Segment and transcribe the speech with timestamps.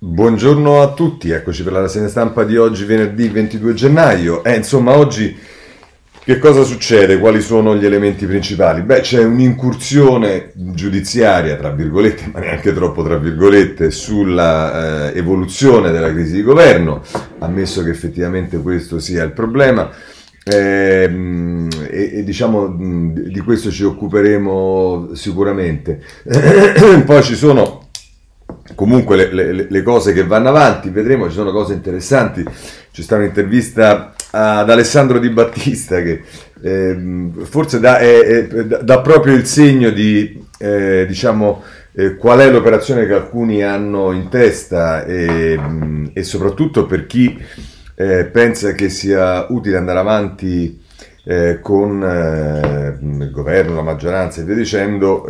[0.00, 4.44] Buongiorno a tutti, eccoci per la rassegna stampa di oggi, venerdì 22 gennaio.
[4.44, 5.36] Eh, insomma, oggi
[6.22, 7.18] che cosa succede?
[7.18, 8.82] Quali sono gli elementi principali?
[8.82, 16.12] Beh, c'è un'incursione giudiziaria, tra virgolette, ma neanche troppo tra virgolette, sulla eh, evoluzione della
[16.12, 17.02] crisi di governo,
[17.40, 19.90] ammesso che effettivamente questo sia il problema.
[20.44, 21.10] Eh,
[21.90, 26.00] e, e, diciamo di questo ci occuperemo sicuramente.
[27.04, 27.87] Poi ci sono
[28.78, 32.44] comunque le, le, le, cose che vanno avanti, vedremo, ci sono cose interessanti.
[32.44, 36.22] C'è stata un'intervista ad Alessandro Di Battista che
[36.62, 36.96] eh,
[37.42, 43.04] forse dà, è, è, dà, proprio il segno di, eh, diciamo, eh, qual è l'operazione
[43.04, 45.58] che alcuni hanno in testa e,
[46.12, 47.36] e soprattutto per chi
[47.96, 50.80] eh, pensa che sia utile andare avanti
[51.24, 55.26] eh, con eh, il governo, la maggioranza e via dicendo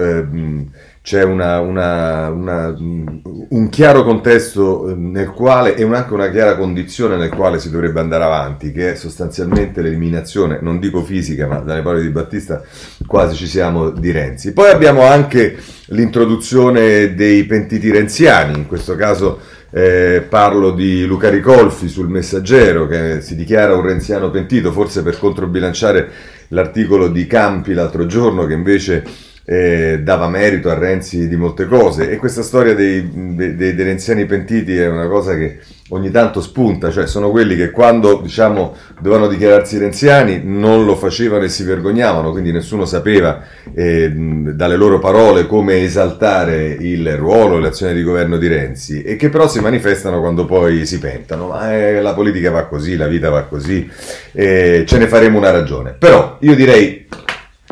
[1.08, 7.16] c'è una, una, una, un chiaro contesto eh, nel quale e anche una chiara condizione
[7.16, 11.80] nel quale si dovrebbe andare avanti, che è sostanzialmente l'eliminazione, non dico fisica, ma dalle
[11.80, 12.62] parole di Battista
[13.06, 14.52] quasi ci siamo di Renzi.
[14.52, 19.38] Poi abbiamo anche l'introduzione dei pentiti renziani, in questo caso
[19.70, 25.18] eh, parlo di Luca Ricolfi sul Messaggero che si dichiara un renziano pentito, forse per
[25.18, 26.10] controbilanciare
[26.48, 32.10] l'articolo di Campi l'altro giorno che invece eh, dava merito a Renzi di molte cose
[32.10, 36.90] e questa storia dei, dei, dei, renziani pentiti è una cosa che ogni tanto spunta,
[36.90, 42.30] cioè sono quelli che quando diciamo dovevano dichiararsi renziani non lo facevano e si vergognavano,
[42.30, 48.36] quindi nessuno sapeva eh, dalle loro parole come esaltare il ruolo e l'azione di governo
[48.36, 52.50] di Renzi e che però si manifestano quando poi si pentano, ma eh, la politica
[52.50, 53.90] va così, la vita va così,
[54.32, 55.94] eh, ce ne faremo una ragione.
[55.98, 57.06] Però io direi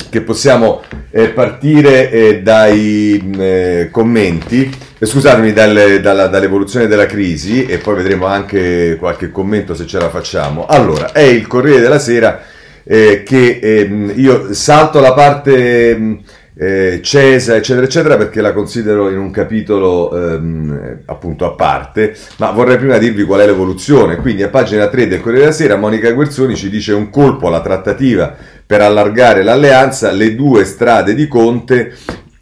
[0.08, 7.06] che possiamo eh, partire eh, dai mm, eh, commenti, eh, scusatemi, dalle, dalla, dall'evoluzione della
[7.06, 10.66] crisi e poi vedremo anche qualche commento se ce la facciamo.
[10.66, 12.40] Allora, è il Corriere della Sera
[12.84, 16.14] eh, che ehm, io salto la parte mm,
[16.58, 22.50] eh, Cesa, eccetera, eccetera, perché la considero in un capitolo ehm, appunto a parte, ma
[22.50, 24.16] vorrei prima dirvi qual è l'evoluzione.
[24.16, 27.60] Quindi a pagina 3 del Corriere della Sera Monica Guerzoni ci dice un colpo alla
[27.60, 28.34] trattativa
[28.66, 31.94] per allargare l'alleanza, le due strade di Conte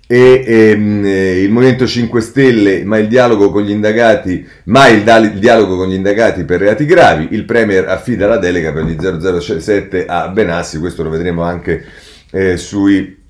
[0.06, 5.16] e ehm, il Movimento 5 Stelle, ma il dialogo con gli indagati, mai il, da-
[5.18, 8.96] il, dialogo con gli indagati per reati gravi, il Premier affida la delega per gli
[8.98, 11.84] 007 a Benassi, questo lo vedremo anche
[12.30, 13.22] eh, sui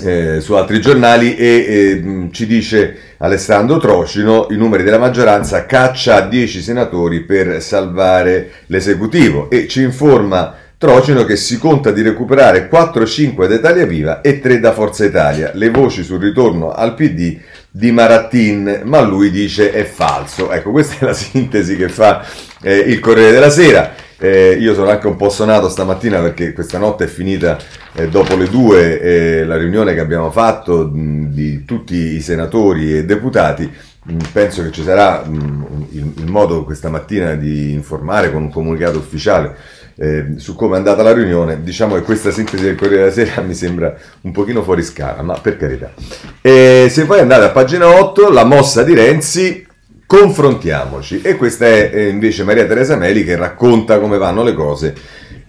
[0.00, 6.20] eh, su altri giornali e eh, ci dice Alessandro Trocino i numeri della maggioranza caccia
[6.20, 9.50] 10 senatori per salvare l'esecutivo.
[9.50, 14.60] E ci informa Trocino che si conta di recuperare 4-5 da Italia Viva e 3
[14.60, 15.50] da Forza Italia.
[15.54, 17.36] Le voci sul ritorno al PD
[17.68, 20.52] di Marattin, ma lui dice è falso.
[20.52, 22.24] Ecco, questa è la sintesi che fa
[22.62, 23.92] eh, il Corriere della Sera.
[24.20, 27.58] Eh, io sono anche un po' sonato stamattina perché questa notte è finita
[27.94, 32.98] eh, dopo le due eh, la riunione che abbiamo fatto mh, di tutti i senatori
[32.98, 33.68] e deputati.
[34.32, 38.98] Penso che ci sarà mh, il, il, modo questa mattina di informare con un comunicato
[38.98, 39.56] ufficiale
[39.98, 41.62] eh, su come è andata la riunione.
[41.62, 45.38] Diciamo che questa sintesi del Corriere della Sera mi sembra un pochino fuori scala, ma
[45.38, 45.92] per carità.
[46.40, 49.66] E se poi andate a pagina 8, la mossa di Renzi
[50.06, 51.20] confrontiamoci.
[51.20, 54.94] E questa è eh, invece Maria Teresa Meli che racconta come vanno le cose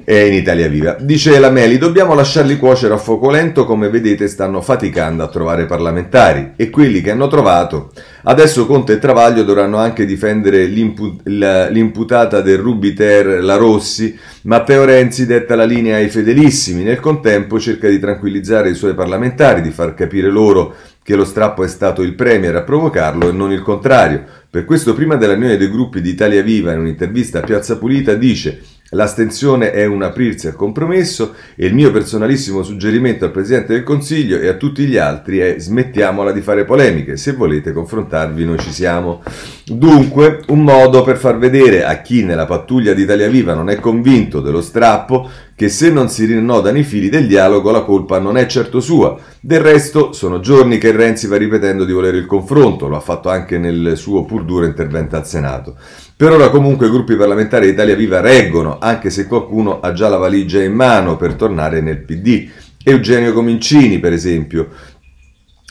[0.09, 0.97] eh, in Italia Viva.
[0.99, 5.67] Dice la Meli, dobbiamo lasciarli cuocere a fuoco lento, come vedete stanno faticando a trovare
[5.67, 7.91] parlamentari e quelli che hanno trovato.
[8.23, 14.17] Adesso Conte e Travaglio dovranno anche difendere l'impu- l'imputata del Rubiter, la Rossi.
[14.43, 19.61] Matteo Renzi detta la linea ai fedelissimi, nel contempo cerca di tranquillizzare i suoi parlamentari,
[19.61, 23.51] di far capire loro che lo strappo è stato il Premier a provocarlo e non
[23.51, 24.23] il contrario.
[24.49, 28.15] Per questo prima della riunione dei gruppi di Italia Viva in un'intervista a Piazza Pulita
[28.15, 28.59] dice
[28.91, 34.39] L'astensione è un aprirsi al compromesso e il mio personalissimo suggerimento al Presidente del Consiglio
[34.39, 38.71] e a tutti gli altri è smettiamola di fare polemiche, se volete confrontarvi noi ci
[38.71, 39.21] siamo.
[39.65, 43.75] Dunque, un modo per far vedere a chi nella pattuglia di Italia Viva non è
[43.75, 48.37] convinto dello strappo che se non si rinnodano i fili del dialogo la colpa non
[48.37, 49.15] è certo sua.
[49.39, 53.29] Del resto sono giorni che Renzi va ripetendo di volere il confronto, lo ha fatto
[53.29, 55.75] anche nel suo pur duro intervento al Senato.
[56.19, 60.09] Per ora comunque i gruppi parlamentari di Italia Viva reggono, anche se qualcuno ha già
[60.09, 62.49] la valigia in mano per tornare nel PD.
[62.83, 64.67] Eugenio Comincini, per esempio.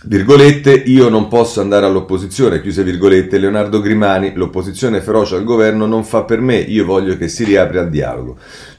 [0.05, 6.03] Virgolette, io non posso andare all'opposizione, chiuse virgolette, Leonardo Grimani, l'opposizione feroce al governo non
[6.03, 8.39] fa per me, io voglio che si riapra al dialogo.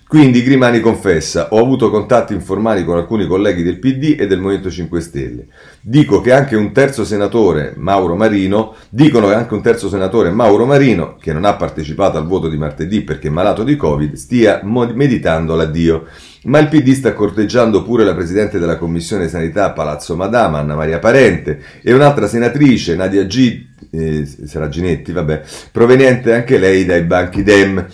[0.09, 4.71] Quindi Grimani confessa, ho avuto contatti informali con alcuni colleghi del PD e del Movimento
[4.71, 5.45] 5 Stelle.
[5.81, 10.65] Dico che anche un terzo senatore, Mauro Marino, dicono che anche un terzo senatore, Mauro
[10.65, 14.61] Marino, che non ha partecipato al voto di martedì perché è malato di Covid, stia
[14.63, 16.07] meditando l'addio.
[16.45, 20.97] Ma il PD sta corteggiando pure la Presidente della Commissione Sanità Palazzo Madama, Anna Maria
[20.97, 23.67] Parente, e un'altra senatrice, Nadia G.
[23.91, 27.85] Eh, sarà Ginetti, vabbè, proveniente anche lei dai banchi Dem.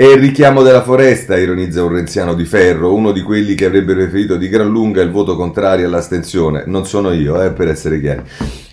[0.00, 3.92] È il richiamo della foresta, ironizza un renziano di ferro, uno di quelli che avrebbe
[3.92, 6.64] preferito di gran lunga il voto contrario all'astensione.
[6.64, 8.22] Non sono io, eh, per essere chiari.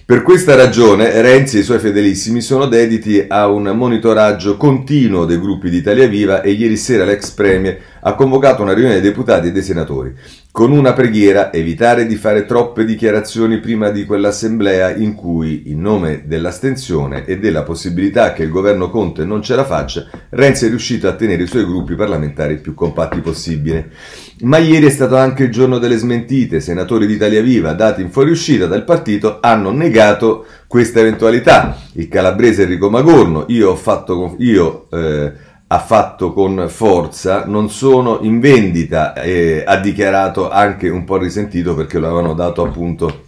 [0.08, 5.38] Per questa ragione Renzi e i suoi fedelissimi sono dediti a un monitoraggio continuo dei
[5.38, 9.48] gruppi di Italia Viva e ieri sera l'ex Premier ha convocato una riunione dei deputati
[9.48, 10.16] e dei senatori
[10.50, 16.24] con una preghiera evitare di fare troppe dichiarazioni prima di quell'assemblea in cui, in nome
[16.26, 21.10] dell'astensione e della possibilità che il governo Conte non ce la faccia, Renzi è riuscito
[21.10, 23.92] a tenere i suoi gruppi parlamentari più compatti possibile.
[24.40, 26.60] Ma ieri è stato anche il giorno delle smentite.
[26.60, 31.76] Senatori d'Italia Viva, dati in fuoriuscita dal partito, hanno negato questa eventualità.
[31.94, 34.36] Il calabrese Enrico Magorno, io ho fatto...
[34.40, 41.04] Io, eh, ha fatto con forza, non sono in vendita e ha dichiarato anche un
[41.04, 43.26] po' risentito perché lo avevano dato appunto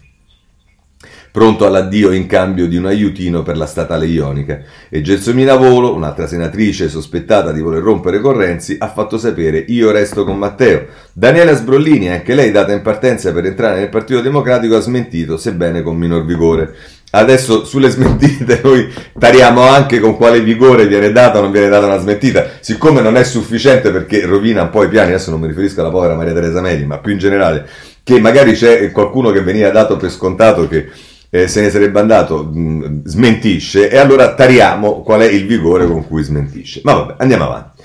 [1.32, 4.62] pronto all'addio in cambio di un aiutino per la statale ionica.
[4.90, 9.92] E Gelsomina Volo, un'altra senatrice sospettata di voler rompere con Renzi, ha fatto sapere io
[9.92, 10.88] resto con Matteo.
[11.14, 15.82] Daniela Sbrollini, anche lei data in partenza per entrare nel Partito Democratico, ha smentito, sebbene
[15.82, 16.74] con minor vigore.
[17.12, 18.88] Adesso sulle smentite noi
[19.18, 23.18] tariamo anche con quale vigore viene data o non viene data una smentita, siccome non
[23.18, 26.34] è sufficiente perché rovina un po' i piani, adesso non mi riferisco alla povera Maria
[26.34, 27.68] Teresa Meli, ma più in generale,
[28.04, 30.90] che magari c'è qualcuno che veniva dato per scontato che
[31.30, 36.08] eh, se ne sarebbe andato, mh, smentisce, e allora tariamo qual è il vigore con
[36.08, 36.82] cui smentisce.
[36.84, 37.82] Ma vabbè, andiamo avanti.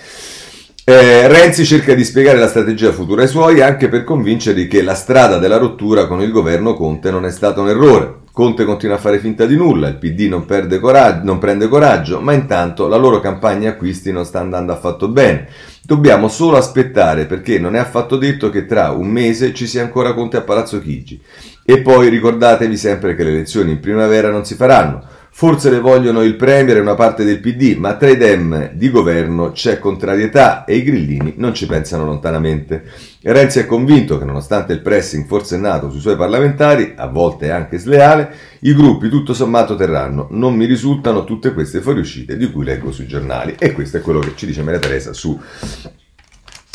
[0.86, 4.94] Eh, Renzi cerca di spiegare la strategia futura ai suoi anche per convincerli che la
[4.94, 8.22] strada della rottura con il governo Conte non è stata un errore.
[8.34, 10.44] Conte continua a fare finta di nulla, il PD non,
[10.80, 15.46] coraggio, non prende coraggio, ma intanto la loro campagna acquisti non sta andando affatto bene.
[15.80, 20.14] Dobbiamo solo aspettare perché non è affatto detto che tra un mese ci sia ancora
[20.14, 21.22] Conte a Palazzo Chigi.
[21.64, 25.04] E poi ricordatevi sempre che le elezioni in primavera non si faranno.
[25.36, 28.88] Forse le vogliono il Premier e una parte del PD, ma tra i dem di
[28.88, 32.84] governo c'è contrarietà e i grillini non ci pensano lontanamente.
[33.20, 38.32] Renzi è convinto che nonostante il pressing forsennato sui suoi parlamentari, a volte anche sleale,
[38.60, 40.28] i gruppi tutto sommato terranno.
[40.30, 43.56] Non mi risultano tutte queste fuoriuscite di cui leggo sui giornali.
[43.58, 45.36] E questo è quello che ci dice Maria Teresa su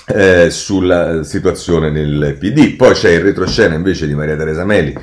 [0.07, 2.75] eh, sulla situazione nel PD.
[2.75, 4.93] Poi c'è il retroscena invece di Maria Teresa Meli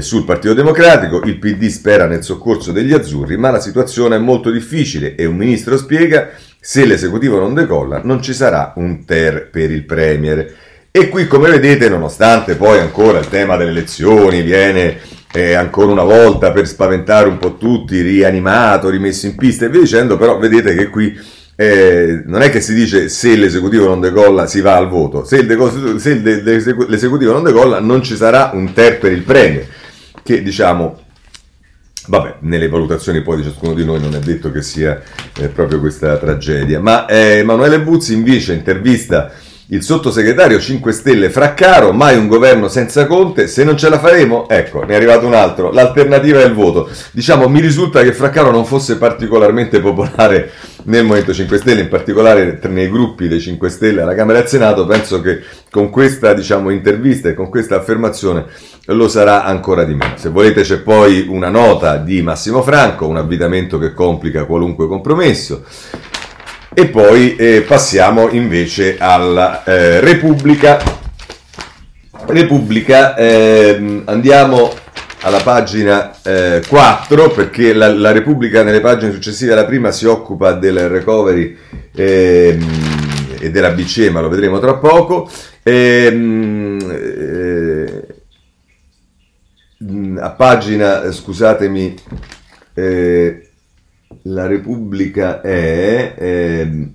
[0.00, 4.50] sul Partito Democratico, il PD spera nel soccorso degli azzurri, ma la situazione è molto
[4.50, 9.70] difficile e un ministro spiega se l'esecutivo non decolla non ci sarà un ter per
[9.70, 10.54] il Premier.
[10.90, 14.98] E qui come vedete, nonostante poi ancora il tema delle elezioni viene
[15.32, 19.80] eh, ancora una volta per spaventare un po' tutti, rianimato, rimesso in pista e via
[19.80, 21.18] dicendo, però vedete che qui
[21.56, 25.44] eh, non è che si dice se l'esecutivo non decolla si va al voto, se,
[25.46, 29.66] deco- se de- de- l'esecutivo non decolla non ci sarà un ter per il premio,
[30.22, 31.00] che diciamo,
[32.06, 35.00] vabbè, nelle valutazioni poi di ciascuno di noi non è detto che sia
[35.38, 39.32] eh, proprio questa tragedia, ma eh, Emanuele Buzzi invece intervista
[39.68, 44.48] il sottosegretario 5 Stelle Fraccaro, mai un governo senza Conte, se non ce la faremo,
[44.48, 46.90] ecco, ne è arrivato un altro, l'alternativa è il voto.
[47.12, 50.50] Diciamo, mi risulta che Fraccaro non fosse particolarmente popolare
[50.84, 54.48] nel Movimento 5 Stelle, in particolare nei gruppi dei 5 Stelle alla Camera e al
[54.48, 58.44] Senato, penso che con questa diciamo, intervista e con questa affermazione
[58.86, 60.16] lo sarà ancora di meno.
[60.16, 65.64] Se volete c'è poi una nota di Massimo Franco, un avvitamento che complica qualunque compromesso.
[66.74, 70.82] E poi eh, passiamo invece alla eh, Repubblica.
[72.28, 74.72] Repubblica, eh, andiamo
[75.20, 80.52] alla pagina 4 eh, perché la, la, Repubblica nelle pagine successive alla prima si occupa
[80.52, 81.54] del recovery
[81.94, 85.30] ehm, e della BCE, ma lo vedremo tra poco.
[85.62, 88.06] Ehm, eh,
[90.20, 91.94] a pagina, scusatemi,
[92.72, 93.51] eh,
[94.24, 96.88] la Repubblica è eh,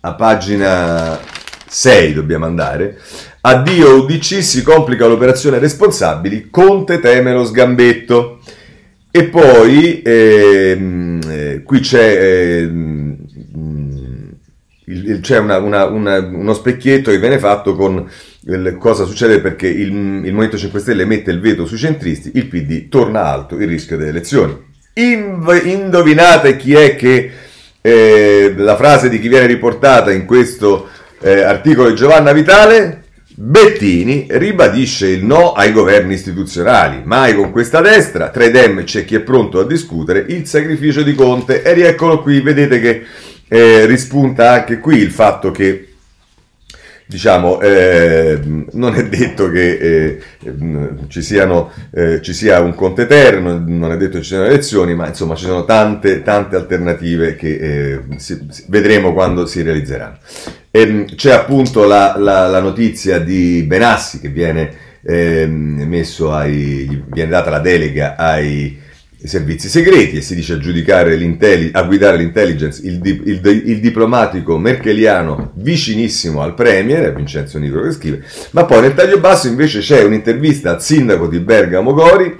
[0.00, 1.18] a pagina
[1.66, 2.98] 6 dobbiamo andare.
[3.40, 8.40] Addio UDC, si complica l'operazione responsabili, Conte teme lo sgambetto.
[9.10, 12.60] E poi ehm, eh, qui c'è, eh,
[14.86, 18.10] il, c'è una, una, una, uno specchietto che viene fatto con
[18.46, 22.46] il, cosa succede perché il, il Movimento 5 Stelle mette il veto sui centristi, il
[22.46, 24.72] PD torna alto il rischio delle elezioni.
[24.94, 27.30] Inv- indovinate chi è che
[27.80, 30.88] eh, la frase di chi viene riportata in questo
[31.20, 33.02] eh, articolo di Giovanna Vitale,
[33.36, 37.02] Bettini ribadisce il no ai governi istituzionali.
[37.04, 41.02] Mai con questa destra, tra i dem c'è chi è pronto a discutere il sacrificio
[41.02, 41.62] di Conte.
[41.62, 43.02] E rieccolo qui, vedete che
[43.48, 45.93] eh, rispunta anche qui il fatto che
[47.06, 48.40] diciamo, eh,
[48.72, 50.22] non è detto che eh,
[51.08, 54.94] ci, siano, eh, ci, sia un conte eterno, non è detto che ci siano elezioni,
[54.94, 60.18] ma insomma ci sono tante, tante alternative che eh, si, vedremo quando si realizzeranno.
[60.70, 64.70] E, ehm, c'è appunto la, la, la, notizia di Benassi che viene,
[65.02, 68.80] ehm, messo ai, viene data la delega ai
[69.28, 75.52] servizi segreti e si dice a, a guidare l'intelligence il, di, il, il, diplomatico merkeliano
[75.54, 80.72] vicinissimo al premier, Vincenzo Nicolo che scrive, ma poi nel taglio basso invece c'è un'intervista
[80.72, 82.38] al sindaco di Bergamo Gori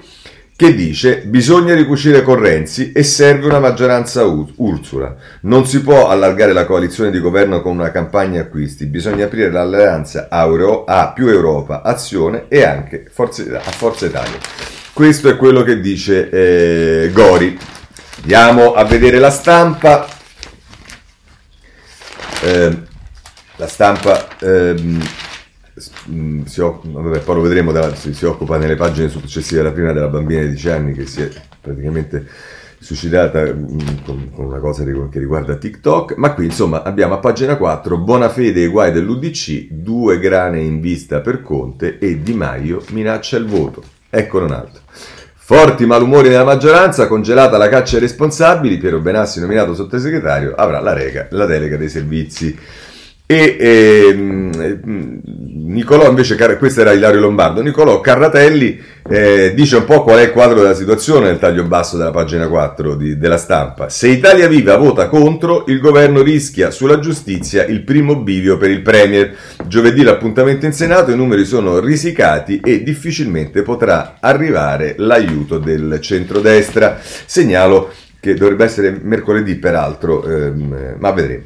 [0.57, 5.15] che dice bisogna ricucire con Renzi e serve una maggioranza Ursula.
[5.41, 10.27] Non si può allargare la coalizione di governo con una campagna acquisti, bisogna aprire l'alleanza
[10.29, 14.74] a, Euro, a più Europa, azione e anche Forza, a Forza Italia.
[14.95, 17.59] Questo è quello che dice eh, Gori.
[18.21, 20.07] Andiamo a vedere la stampa.
[22.41, 22.77] Eh,
[23.57, 25.05] la stampa ehm,
[25.75, 30.07] si, vabbè, poi lo vedremo, da, si, si, occupa nelle pagine successive alla prima della
[30.07, 32.25] bambina di 10 anni che si è praticamente
[32.79, 37.97] suicidata con, con una cosa che riguarda TikTok, ma qui insomma abbiamo a pagina 4
[37.97, 43.35] buona fede e guai dell'UDC, due grane in vista per Conte e Di Maio minaccia
[43.35, 43.95] il voto.
[44.17, 44.81] Eccolo un altro.
[45.35, 50.93] Forti malumori nella maggioranza, congelata la caccia ai responsabili, Piero Benassi nominato sottosegretario avrà la,
[50.93, 52.57] rega, la delega dei servizi
[53.27, 55.21] e ehm,
[55.67, 58.79] Nicolò invece, questo era Ilario Lombardo, Nicolò Carratelli
[59.09, 62.47] eh, dice un po' qual è il quadro della situazione nel taglio basso della pagina
[62.47, 63.89] 4 di, della stampa.
[63.89, 68.81] Se Italia Viva vota contro, il governo rischia sulla giustizia il primo bivio per il
[68.81, 69.35] Premier.
[69.65, 76.99] Giovedì l'appuntamento in Senato, i numeri sono risicati e difficilmente potrà arrivare l'aiuto del centrodestra.
[77.01, 81.43] Segnalo che dovrebbe essere mercoledì peraltro, ehm, ma vedremo.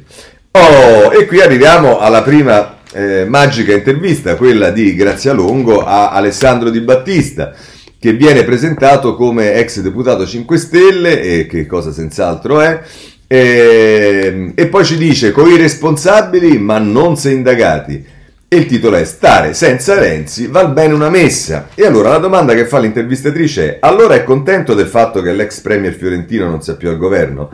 [0.52, 6.70] Oh, e qui arriviamo alla prima eh, magica intervista, quella di Grazia Longo a Alessandro
[6.70, 7.54] Di Battista,
[7.98, 12.80] che viene presentato come ex deputato 5 Stelle, e che cosa senz'altro è,
[13.26, 18.18] e, e poi ci dice coi responsabili ma non se indagati.
[18.52, 21.68] E il titolo è Stare senza Renzi val bene una messa.
[21.76, 25.60] E allora la domanda che fa l'intervistatrice è: allora è contento del fatto che l'ex
[25.60, 27.50] premier fiorentino non sia più al governo?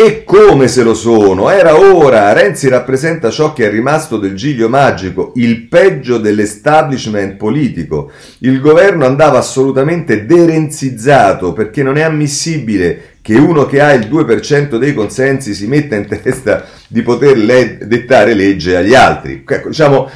[0.00, 2.32] E come se lo sono, era ora.
[2.32, 8.12] Renzi rappresenta ciò che è rimasto del giglio magico, il peggio dell'establishment politico.
[8.38, 14.76] Il governo andava assolutamente derenzizzato perché non è ammissibile che uno che ha il 2%
[14.76, 19.42] dei consensi si metta in testa di poter le- dettare legge agli altri.
[19.44, 20.08] Ecco, diciamo,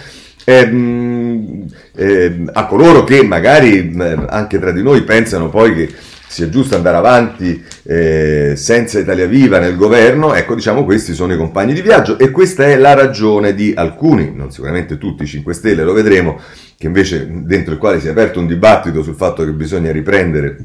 [0.44, 5.88] ehm, ehm, a coloro che magari eh, anche tra di noi pensano poi che
[6.32, 11.36] sia giusto andare avanti eh, senza Italia Viva nel governo, ecco diciamo questi sono i
[11.36, 15.52] compagni di viaggio e questa è la ragione di alcuni, non sicuramente tutti i 5
[15.52, 16.40] Stelle, lo vedremo,
[16.78, 20.56] che invece dentro il quale si è aperto un dibattito sul fatto che bisogna riprendere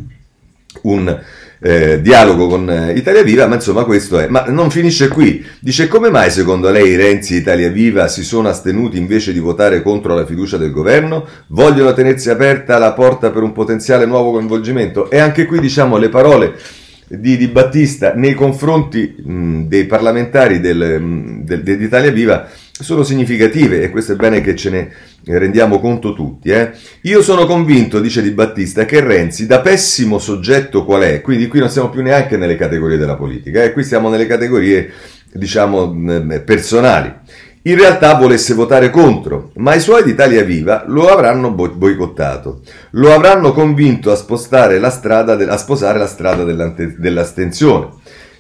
[0.83, 1.19] un
[1.60, 4.28] eh, dialogo con eh, Italia Viva, ma insomma questo è.
[4.28, 5.46] Ma non finisce qui.
[5.60, 9.82] Dice come mai secondo lei Renzi e Italia Viva si sono astenuti invece di votare
[9.82, 11.26] contro la fiducia del governo?
[11.48, 15.10] Vogliono tenersi aperta la porta per un potenziale nuovo coinvolgimento?
[15.10, 16.56] E anche qui diciamo le parole
[17.10, 22.50] di Di Battista nei confronti mh, dei parlamentari del, del, dell'Italia Viva
[22.84, 24.91] sono significative e questo è bene che ce ne
[25.38, 26.50] rendiamo conto tutti.
[26.50, 26.72] Eh?
[27.01, 31.60] Io sono convinto, dice Di Battista, che Renzi, da pessimo soggetto qual è, quindi qui
[31.60, 33.74] non siamo più neanche nelle categorie della politica, eh?
[33.74, 34.91] qui siamo nelle categorie,
[35.34, 35.93] diciamo,
[36.46, 37.13] personali,
[37.63, 43.51] in realtà volesse votare contro, ma i suoi d'Italia Viva lo avranno boicottato, lo avranno
[43.51, 44.25] convinto a,
[44.79, 47.89] la de- a sposare la strada dell'astensione.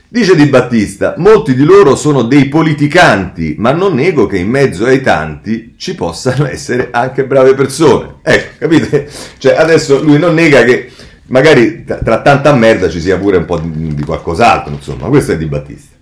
[0.09, 4.85] Dice Di Battista, molti di loro sono dei politicanti, ma non nego che in mezzo
[4.85, 8.15] ai tanti ci possano essere anche brave persone.
[8.21, 9.09] Ecco, capite?
[9.37, 10.89] Cioè, adesso lui non nega che
[11.25, 15.45] magari tra tanta merda ci sia pure un po' di, qualcos'altro, insomma, questo è Di
[15.45, 15.95] Battista.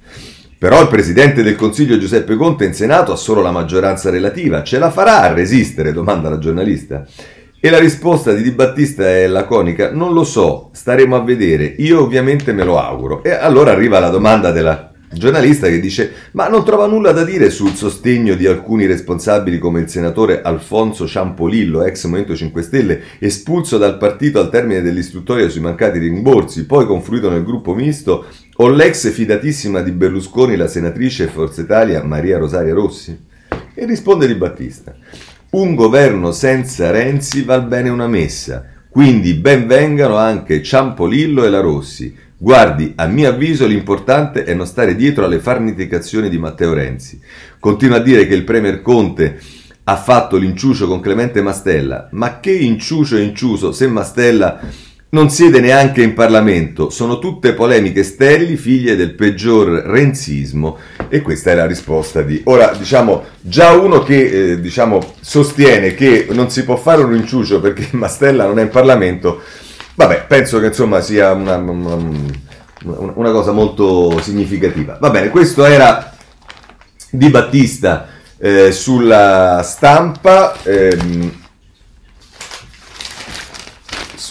[0.55, 4.77] Però il Presidente del Consiglio Giuseppe Conte in Senato ha solo la maggioranza relativa, ce
[4.77, 5.91] la farà a resistere?
[5.91, 7.07] domanda la giornalista.
[7.65, 11.99] E la risposta di Di Battista è laconica, non lo so, staremo a vedere, io
[11.99, 13.23] ovviamente me lo auguro.
[13.23, 17.49] E allora arriva la domanda della giornalista che dice ma non trova nulla da dire
[17.49, 23.79] sul sostegno di alcuni responsabili come il senatore Alfonso Ciampolillo, ex Movimento 5 Stelle, espulso
[23.79, 29.11] dal partito al termine dell'istruttoria sui mancati rimborsi, poi confluito nel gruppo misto, o l'ex
[29.11, 33.19] fidatissima di Berlusconi, la senatrice Forza Italia Maria Rosaria Rossi?
[33.73, 34.95] E risponde Di Battista.
[35.55, 41.61] Un governo senza Renzi val bene una messa, quindi ben vengano anche Ciampolillo e la
[41.61, 42.13] Rossi.
[42.37, 47.21] Guardi, a mio avviso l'importante è non stare dietro alle farneticazioni di Matteo Renzi.
[47.57, 49.39] Continua a dire che il Premier Conte
[49.85, 54.59] ha fatto l'inciucio con Clemente Mastella, ma che inciucio è inciuso se Mastella
[55.09, 61.51] non siede neanche in Parlamento, sono tutte polemiche sterili, figlie del peggior renzismo e questa
[61.51, 62.41] è la risposta di...
[62.45, 67.61] Ora, diciamo, già uno che eh, diciamo, sostiene che non si può fare un inciucio
[67.61, 69.41] perché Mastella non è in Parlamento,
[69.95, 71.95] vabbè, penso che insomma sia una, una,
[72.83, 74.97] una cosa molto significativa.
[74.99, 76.13] Va bene, questo era
[77.09, 78.07] Di Battista
[78.37, 80.55] eh, sulla stampa.
[80.63, 81.43] Ehm,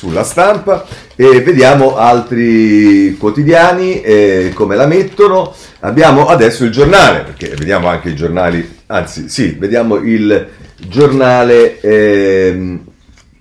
[0.04, 0.84] sulla stampa
[1.16, 5.54] e vediamo altri quotidiani eh, come la mettono.
[5.80, 12.78] Abbiamo adesso il giornale, perché vediamo anche i giornali, anzi sì, vediamo il giornale, eh,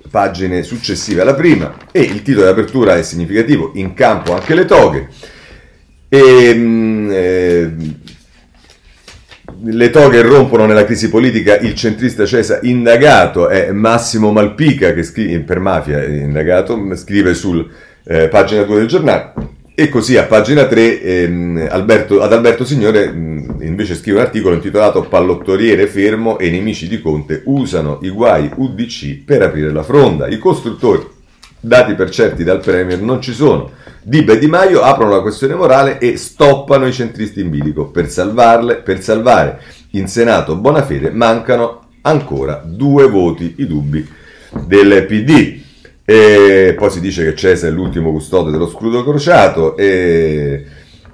[0.10, 4.66] pagine successive alla prima e il titolo di apertura è significativo, in campo anche le
[4.66, 5.10] toghe.
[6.08, 7.74] E, ehm, eh,
[9.66, 15.40] le toghe rompono nella crisi politica, il centrista Cesa indagato è Massimo Malpica, che scrive,
[15.40, 17.66] per mafia indagato, scrive sul
[18.04, 19.32] eh, pagina 2 del giornale.
[19.76, 24.54] E così a pagina 3 ehm, Alberto, ad Alberto Signore mh, invece scrive un articolo
[24.54, 29.84] intitolato Pallottoriere fermo e i nemici di Conte usano i guai UDC per aprire la
[29.84, 30.28] fronda.
[30.28, 31.08] I costruttori,
[31.66, 33.72] dati per certi dal Premier, non ci sono.
[34.02, 37.88] Dibba e Di Maio aprono la questione morale e stoppano i centristi in bilico.
[37.90, 44.06] Per, salvarle, per salvare in Senato Bonafede mancano ancora due voti, i dubbi
[44.66, 45.62] del PD.
[46.04, 50.66] E poi si dice che Cesa è l'ultimo custode dello scudo crociato e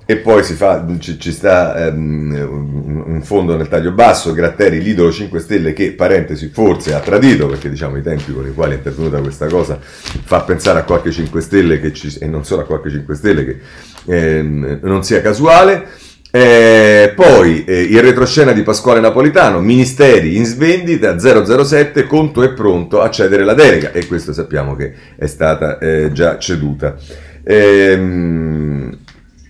[0.09, 5.11] e poi si fa, ci, ci sta um, un fondo nel taglio basso, Gratteri, l'idolo
[5.11, 8.77] 5 Stelle che, parentesi, forse ha tradito, perché diciamo i tempi con i quali è
[8.77, 12.89] intervenuta questa cosa fa pensare a qualche 5 Stelle ci, e non solo a qualche
[12.89, 13.59] 5 Stelle che
[14.11, 14.41] eh,
[14.81, 15.85] non sia casuale.
[16.31, 23.01] Eh, poi eh, il retroscena di Pasquale Napolitano, ministeri in svendita 007, conto è pronto
[23.01, 26.95] a cedere la delega e questo sappiamo che è stata eh, già ceduta.
[27.43, 28.97] Ehm,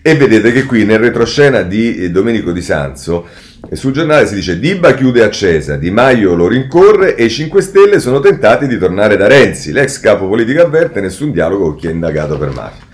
[0.01, 3.27] e vedete che qui nel retroscena di eh, Domenico Di Sanzo
[3.69, 7.61] eh, sul giornale si dice Diba chiude accesa, Di Maio lo rincorre e i 5
[7.61, 9.71] Stelle sono tentati di tornare da Renzi.
[9.71, 12.85] L'ex capo politico avverte nessun dialogo con chi è indagato per mafia.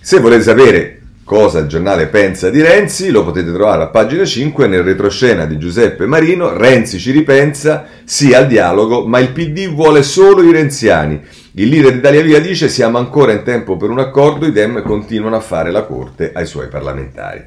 [0.00, 4.66] Se volete sapere cosa il giornale pensa di Renzi, lo potete trovare a pagina 5
[4.66, 6.56] nel retroscena di Giuseppe Marino.
[6.56, 11.20] Renzi ci ripensa, sì al dialogo, ma il PD vuole solo i renziani.
[11.58, 15.34] Il leader Italia Via dice siamo ancora in tempo per un accordo, i Dem continuano
[15.34, 17.42] a fare la corte ai suoi parlamentari.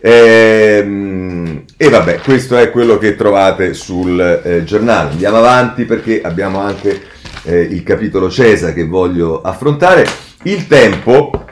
[0.00, 5.12] E, ehm, e vabbè, questo è quello che trovate sul eh, giornale.
[5.12, 7.04] Andiamo avanti perché abbiamo anche
[7.44, 10.06] eh, il capitolo Cesa che voglio affrontare.
[10.42, 11.46] Il tempo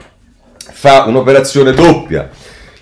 [0.55, 2.29] fa un'operazione doppia.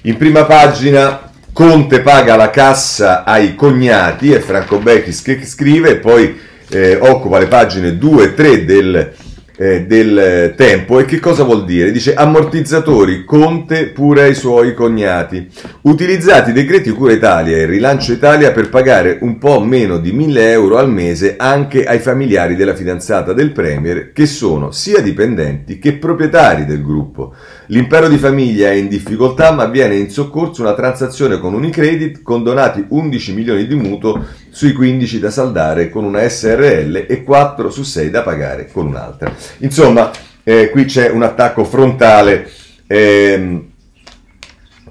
[0.02, 6.50] In prima pagina Conte paga la cassa ai cognati, è Franco Becchis che scrive, poi
[6.72, 9.14] eh, occupa le pagine 2 e 3 del
[9.62, 11.92] eh, del tempo e che cosa vuol dire?
[11.92, 15.48] Dice ammortizzatori, Conte pure ai suoi cognati.
[15.82, 20.52] Utilizzati i decreti Cura Italia e Rilancio Italia per pagare un po' meno di 1000
[20.52, 25.94] euro al mese anche ai familiari della fidanzata del Premier che sono sia dipendenti che
[25.94, 27.36] proprietari del gruppo.
[27.67, 32.43] L'impero di famiglia è in difficoltà ma viene in soccorso una transazione con Unicredit con
[32.43, 37.84] donati 11 milioni di mutuo sui 15 da saldare con una SRL e 4 su
[37.84, 39.34] 6 da pagare con un'altra.
[39.60, 40.12] Insomma,
[40.43, 42.50] eh, qui c'è un attacco frontale
[42.88, 43.69] ehm,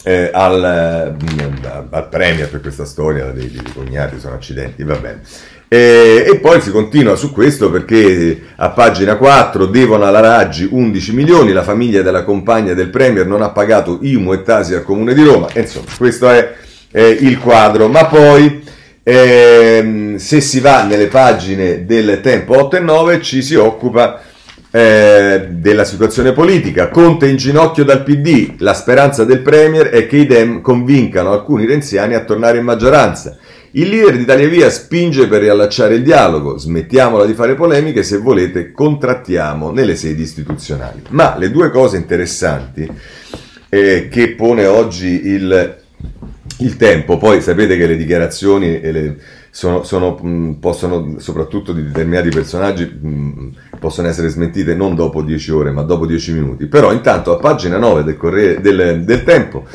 [0.02, 5.20] eh, al, eh, al, Premier per questa storia dei, dei cognati, sono accidenti, va bene.
[5.72, 11.14] E, e, poi si continua su questo perché a pagina 4 devono alla Raggi 11
[11.14, 15.14] milioni, la famiglia della compagna del Premier non ha pagato IMU e Tasi al Comune
[15.14, 16.54] di Roma, e insomma questo è,
[16.90, 18.64] è il quadro, ma poi
[19.04, 24.22] eh, se si va nelle pagine del tempo 8 e 9 ci si occupa
[24.72, 26.88] eh, della situazione politica.
[26.88, 31.64] Conte in ginocchio dal PD, la speranza del Premier è che i Dem convincano alcuni
[31.64, 33.38] renziani a tornare in maggioranza.
[33.72, 38.18] Il leader di Italia Via spinge per riallacciare il dialogo, smettiamola di fare polemiche, se
[38.18, 41.02] volete contrattiamo nelle sedi istituzionali.
[41.10, 42.90] Ma le due cose interessanti
[43.68, 45.78] eh, che pone oggi il
[46.60, 49.16] il tempo, poi sapete che le dichiarazioni le,
[49.50, 55.50] sono, sono, mh, possono, soprattutto di determinati personaggi, mh, possono essere smentite non dopo 10
[55.52, 56.66] ore, ma dopo 10 minuti.
[56.66, 59.66] Però intanto a pagina 9 del, Corriere, del, del Tempo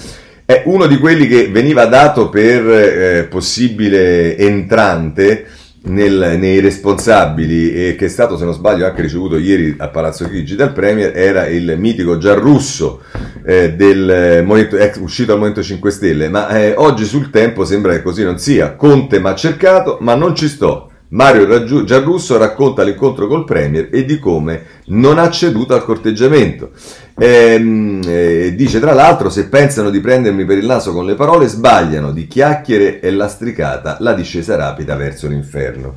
[0.46, 5.48] è uno di quelli che veniva dato per eh, possibile entrante
[5.86, 10.30] nel, nei responsabili e che è stato, se non sbaglio, anche ricevuto ieri a Palazzo
[10.30, 13.02] Chigi dal Premier, era il mitico Giarrusso
[13.44, 13.74] eh,
[15.00, 18.76] uscito al Movimento 5 Stelle, ma eh, oggi sul tempo sembra che così non sia.
[18.76, 20.92] Conte mi ha cercato, ma non ci sto.
[21.10, 26.72] Mario Giarrusso racconta l'incontro col Premier e di come non ha ceduto al corteggiamento.
[27.18, 31.48] Ehm, eh, dice tra l'altro se pensano di prendermi per il naso con le parole
[31.48, 35.96] sbagliano, di chiacchiere e lastricata la discesa rapida verso l'inferno.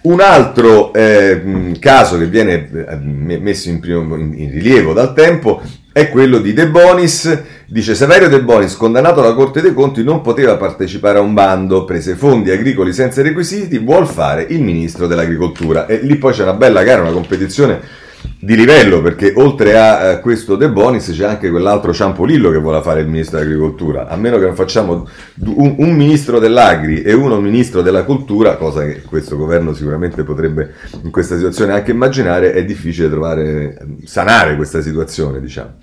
[0.00, 5.60] Un altro eh, caso che viene eh, messo in, primo, in, rilievo dal tempo
[5.92, 7.42] è quello di De Bonis.
[7.66, 11.84] Dice Saverio De Bonis, condannato alla Corte dei Conti, non poteva partecipare a un bando,
[11.84, 15.86] prese fondi agricoli senza requisiti, vuol fare il ministro dell'agricoltura.
[15.86, 18.06] E lì poi c'è una bella gara, una competizione
[18.40, 22.80] di livello perché oltre a eh, questo De Bonis c'è anche quell'altro Ciampolillo che vuole
[22.82, 24.06] fare il ministro dell'agricoltura.
[24.06, 25.08] A meno che non facciamo
[25.44, 30.74] un, un, ministro dell'agri e uno ministro della cultura cosa che questo governo sicuramente potrebbe
[31.02, 35.74] in questa situazione anche immaginare è difficile trovare sanare questa situazione diciamo.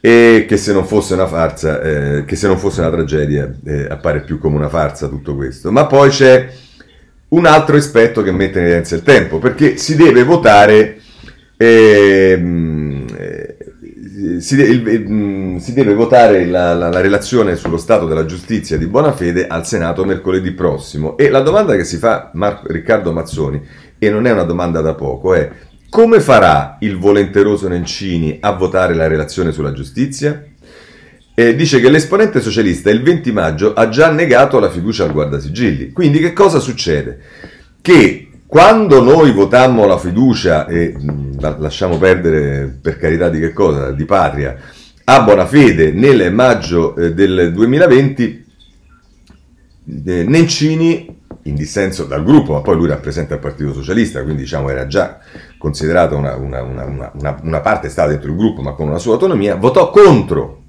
[0.00, 3.86] E che se non fosse una farsa eh, che se non fosse una tragedia eh,
[3.88, 5.70] appare più come una farsa tutto questo.
[5.70, 6.48] Ma poi c'è
[7.28, 10.98] un altro aspetto che mette in evidenza il tempo perché si deve votare
[11.64, 13.56] Ehm, eh,
[14.40, 18.86] si, il, mm, si, deve votare la, la, la, relazione sullo stato della giustizia di
[18.86, 23.62] buona fede al Senato mercoledì prossimo e la domanda che si fa Marco, Riccardo Mazzoni,
[23.96, 25.50] e non è una domanda da poco, è
[25.88, 30.44] come farà il volenteroso Nencini a votare la relazione sulla giustizia?
[31.34, 35.92] E dice che l'esponente socialista il 20 maggio ha già negato la fiducia al guardasigilli.
[35.92, 37.20] Quindi che cosa succede?
[37.80, 40.94] Che quando noi votammo la fiducia, e
[41.38, 44.54] lasciamo perdere per carità di che cosa, di patria,
[45.04, 48.44] a buona fede nel maggio eh, del 2020,
[50.04, 54.68] eh, Nencini, in dissenso dal gruppo, ma poi lui rappresenta il Partito Socialista, quindi diciamo
[54.68, 55.18] era già
[55.56, 59.54] considerato una, una, una, una parte, stava dentro il gruppo, ma con una sua autonomia,
[59.54, 60.64] votò contro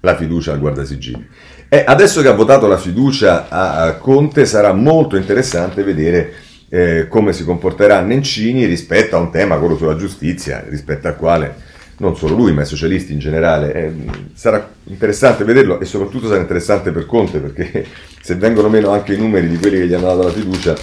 [0.00, 1.28] la fiducia al Guardasigilli.
[1.68, 7.32] E adesso che ha votato la fiducia a Conte sarà molto interessante vedere eh, come
[7.32, 12.34] si comporterà Nencini rispetto a un tema, quello sulla giustizia, rispetto al quale non solo
[12.34, 13.74] lui, ma i socialisti in generale.
[13.74, 13.92] Eh,
[14.34, 17.86] sarà interessante vederlo e soprattutto sarà interessante per Conte perché
[18.20, 20.74] se vengono meno anche i numeri di quelli che gli hanno dato la fiducia,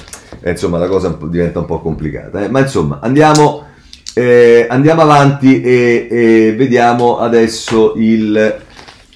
[0.41, 2.44] eh, insomma la cosa diventa un po' complicata.
[2.44, 2.50] Eh.
[2.50, 3.65] Ma insomma, andiamo,
[4.13, 8.62] eh, andiamo avanti e, e, vediamo adesso il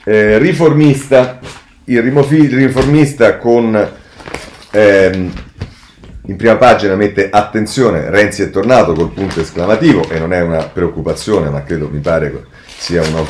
[0.04, 1.40] eh, riformista,
[1.86, 3.90] il, riformista con...
[4.72, 5.32] Ehm,
[6.28, 10.64] in prima pagina mette attenzione, Renzi è tornato col punto esclamativo e non è una
[10.64, 13.24] preoccupazione, ma credo mi pare sia una,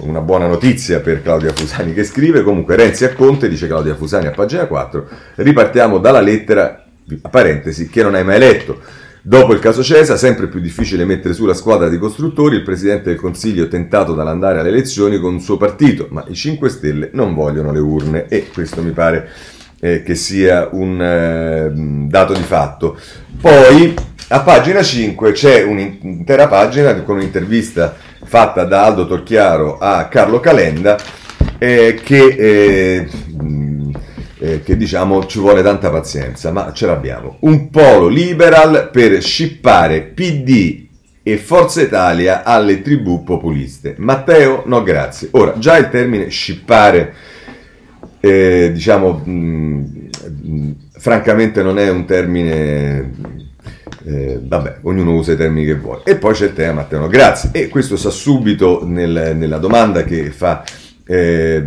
[0.00, 2.42] una, buona notizia per Claudia Fusani che scrive.
[2.42, 6.84] Comunque Renzi a Conte, dice Claudia Fusani a pagina 4, ripartiamo dalla lettera,
[7.20, 8.80] a parentesi, che non hai mai letto.
[9.24, 13.10] Dopo il caso Cesa, sempre più difficile mettere su la squadra di costruttori, il Presidente
[13.10, 17.34] del Consiglio tentato dall'andare alle elezioni con il suo partito, ma i 5 Stelle non
[17.34, 19.30] vogliono le urne e questo mi pare
[19.84, 21.72] eh, che sia un eh,
[22.08, 22.96] dato di fatto.
[23.40, 23.92] Poi
[24.28, 30.96] a pagina 5 c'è un'intera pagina con un'intervista fatta da Aldo Torchiaro a Carlo Calenda
[31.58, 33.08] eh, che, eh,
[34.38, 37.38] eh, che, diciamo ci vuole tanta pazienza, ma ce l'abbiamo.
[37.40, 40.86] Un polo liberal per scippare PD
[41.24, 43.96] e Forza Italia alle tribù populiste.
[43.98, 45.28] Matteo, no grazie.
[45.32, 47.14] Ora, già il termine scippare
[48.24, 49.30] eh, diciamo, mh,
[50.42, 53.10] mh, francamente non è un termine,
[54.04, 56.02] eh, vabbè, ognuno usa i termini che vuole.
[56.04, 57.50] E poi c'è il tema, Matteo, grazie.
[57.52, 60.62] E questo sta subito nel, nella domanda che fa
[61.04, 61.64] eh,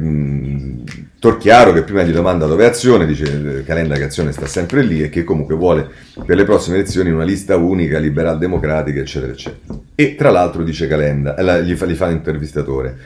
[1.20, 5.04] Torchiaro, che prima gli domanda dove è Azione, dice Calenda che Azione sta sempre lì
[5.04, 5.90] e che comunque vuole
[6.26, 9.78] per le prossime elezioni una lista unica, liberal democratica, eccetera, eccetera.
[9.94, 12.98] E tra l'altro dice Calenda, eh, gli fa, gli fa l'intervistatore.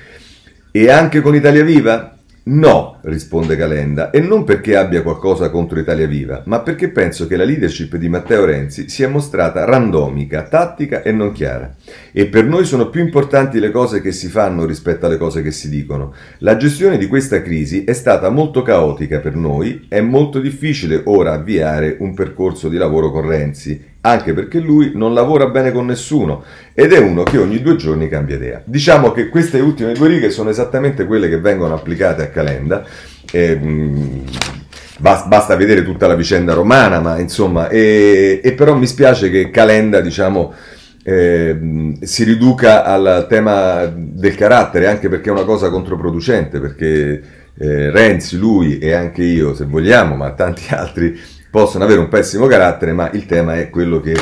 [0.69, 2.13] E anche con Italia Viva?
[2.51, 7.35] No, risponde Calenda, e non perché abbia qualcosa contro Italia Viva, ma perché penso che
[7.35, 11.75] la leadership di Matteo Renzi sia mostrata randomica, tattica e non chiara.
[12.11, 15.51] E per noi sono più importanti le cose che si fanno rispetto alle cose che
[15.51, 16.11] si dicono.
[16.39, 21.33] La gestione di questa crisi è stata molto caotica per noi, è molto difficile ora
[21.33, 26.43] avviare un percorso di lavoro con Renzi anche perché lui non lavora bene con nessuno
[26.73, 28.61] ed è uno che ogni due giorni cambia idea.
[28.63, 32.85] Diciamo che queste ultime due righe sono esattamente quelle che vengono applicate a Calenda.
[33.31, 34.23] E, mh,
[34.99, 40.01] basta vedere tutta la vicenda romana, ma insomma, e, e però mi spiace che Calenda,
[40.01, 40.53] diciamo,
[41.03, 47.21] eh, si riduca al tema del carattere, anche perché è una cosa controproducente, perché
[47.57, 51.17] eh, Renzi, lui e anche io, se vogliamo, ma tanti altri
[51.49, 54.15] possono avere un pessimo carattere, ma il tema è quello che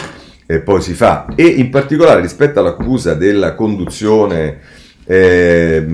[0.46, 1.28] eh, poi si fa.
[1.36, 4.60] E in particolare rispetto all'accusa della conduzione
[5.06, 5.86] eh,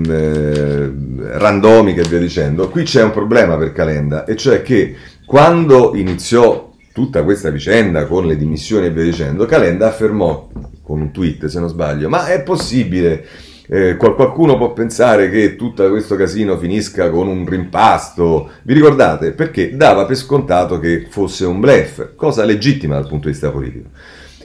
[1.22, 6.72] randomica e via dicendo, qui c'è un problema per Calenda, e cioè che quando iniziò
[6.92, 10.48] tutta questa vicenda con le dimissioni e via dicendo, Calenda affermò
[10.82, 13.24] con un tweet, se non sbaglio, ma è possibile
[13.66, 18.50] eh, qualcuno può pensare che tutto questo casino finisca con un rimpasto.
[18.62, 19.32] Vi ricordate?
[19.32, 23.88] Perché dava per scontato che fosse un blef, cosa legittima dal punto di vista politico.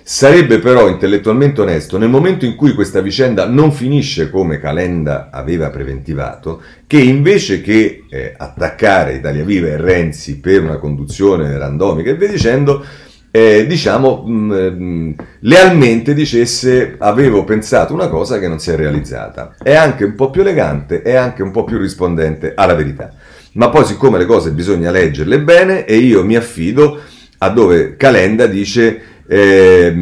[0.01, 5.69] Sarebbe però intellettualmente onesto nel momento in cui questa vicenda non finisce come Calenda aveva
[5.69, 12.15] preventivato, che invece che eh, attaccare Italia Viva e Renzi per una conduzione randomica e
[12.15, 12.84] via dicendo,
[13.31, 15.11] eh, diciamo, mh, mm, mh, mm,
[15.41, 19.55] lealmente dicesse avevo pensato una cosa che non si è realizzata.
[19.61, 23.11] È anche un po' più elegante e anche un po' più rispondente alla verità.
[23.53, 26.99] Ma poi siccome le cose bisogna leggerle bene e io mi affido
[27.39, 29.93] a dove Calenda dice eh,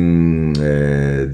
[0.60, 1.30] eh,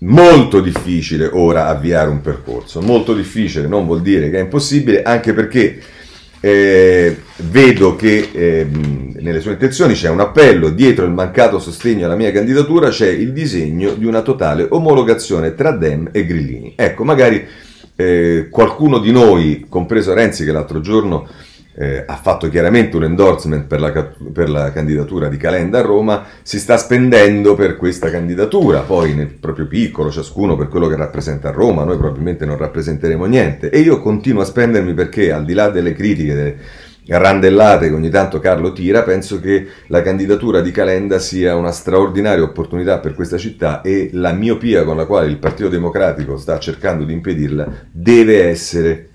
[0.00, 2.80] molto difficile ora avviare un percorso.
[2.80, 5.80] Molto difficile non vuol dire che è impossibile, anche perché
[6.44, 12.16] eh, vedo che eh, nelle sue intenzioni c'è un appello, dietro il mancato sostegno alla
[12.16, 16.72] mia candidatura c'è il disegno di una totale omologazione tra Dem e Grillini.
[16.74, 17.46] Ecco, magari
[17.94, 21.28] eh, qualcuno di noi, compreso Renzi che l'altro giorno
[21.74, 26.24] eh, ha fatto chiaramente un endorsement per la, per la, candidatura di Calenda a Roma,
[26.42, 31.48] si sta spendendo per questa candidatura, poi nel proprio piccolo, ciascuno per quello che rappresenta
[31.48, 33.70] a Roma, noi probabilmente non rappresenteremo niente.
[33.70, 36.56] E io continuo a spendermi perché al di là delle critiche, delle
[37.06, 42.44] randellate che ogni tanto Carlo tira, penso che la candidatura di Calenda sia una straordinaria
[42.44, 47.04] opportunità per questa città e la miopia con la quale il Partito Democratico sta cercando
[47.04, 49.08] di impedirla deve essere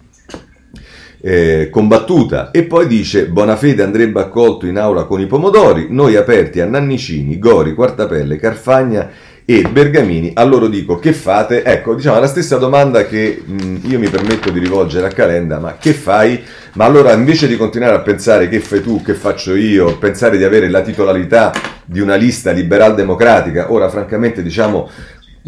[1.22, 6.60] eh, combattuta e poi dice Bonafede andrebbe accolto in aula con i pomodori, noi aperti
[6.60, 9.10] a Nannicini, Gori, Quartapelle, Carfagna
[9.50, 11.64] e Bergamini, a loro dico che fate?
[11.64, 15.78] Ecco, diciamo la stessa domanda che mh, io mi permetto di rivolgere a Calenda, ma
[15.80, 16.44] che fai?
[16.74, 20.44] Ma allora invece di continuare a pensare che fai tu, che faccio io, pensare di
[20.44, 21.54] avere la titolarità
[21.86, 24.90] di una lista liberal democratica, ora francamente diciamo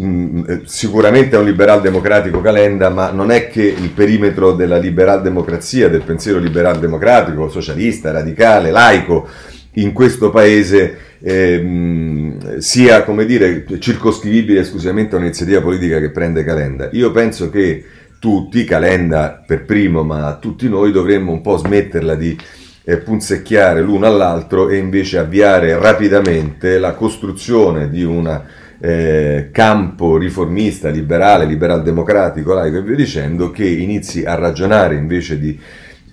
[0.01, 4.77] Mm, eh, sicuramente è un liberal democratico Calenda, ma non è che il perimetro della
[4.77, 9.27] liberal democrazia, del pensiero liberal democratico, socialista, radicale, laico,
[9.73, 16.89] in questo paese eh, sia, come dire, circoscrivibile esclusivamente a un'iniziativa politica che prende Calenda.
[16.93, 17.83] Io penso che
[18.19, 22.37] tutti, Calenda per primo, ma tutti noi dovremmo un po' smetterla di
[22.85, 28.43] eh, punzecchiare l'uno all'altro e invece avviare rapidamente la costruzione di una
[28.79, 35.37] eh, campo riformista, liberale, liberal democratico, laico e via dicendo, che inizi a ragionare invece
[35.37, 35.59] di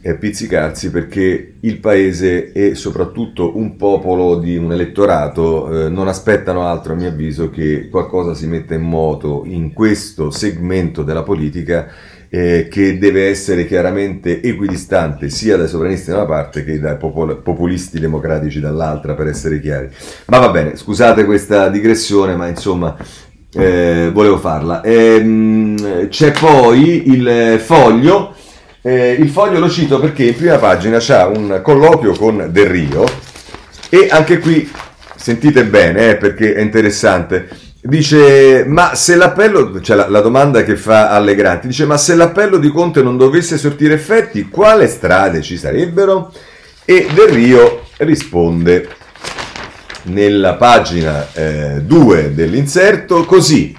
[0.06, 6.62] eh, pizzicarsi perché il paese e soprattutto un popolo di un elettorato eh, non aspettano
[6.62, 11.88] altro a mio avviso che qualcosa si metta in moto in questo segmento della politica
[12.28, 17.40] eh, che deve essere chiaramente equidistante sia dai sovranisti da una parte che dai popol-
[17.42, 19.88] populisti democratici dall'altra, per essere chiari.
[20.26, 22.96] Ma va bene, scusate questa digressione, ma insomma
[23.54, 24.82] eh, volevo farla.
[24.82, 28.34] Ehm, c'è poi il foglio.
[28.82, 33.04] Eh, il foglio lo cito perché in prima pagina c'è un colloquio con Del Rio
[33.88, 34.70] e anche qui
[35.16, 37.48] sentite bene eh, perché è interessante
[37.86, 42.58] Dice, ma se l'appello, cioè la, la, domanda che fa Allegranti, dice, ma se l'appello
[42.58, 46.32] di Conte non dovesse sortire effetti, quale strade ci sarebbero?
[46.84, 48.88] E Del Rio risponde
[50.04, 51.28] nella pagina
[51.80, 53.76] 2 eh, dell'inserto così,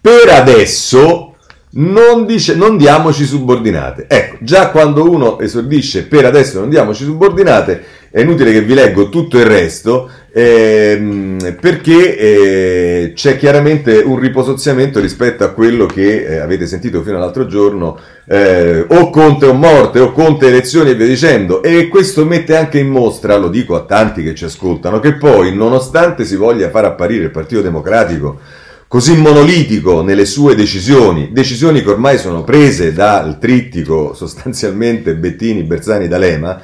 [0.00, 1.36] per adesso
[1.70, 4.06] non, dice, non diamoci subordinate.
[4.08, 7.84] Ecco, già quando uno esordisce per adesso non diamoci subordinate,
[8.16, 15.00] è inutile che vi leggo tutto il resto, ehm, perché eh, c'è chiaramente un riposoziamento
[15.00, 19.98] rispetto a quello che eh, avete sentito fino all'altro giorno, eh, o Conte o morte,
[20.00, 23.84] o Conte elezioni e via dicendo, e questo mette anche in mostra, lo dico a
[23.84, 28.40] tanti che ci ascoltano, che poi nonostante si voglia far apparire il Partito Democratico
[28.88, 36.08] così monolitico nelle sue decisioni, decisioni che ormai sono prese dal trittico sostanzialmente Bettini, Bersani,
[36.08, 36.60] D'Alema,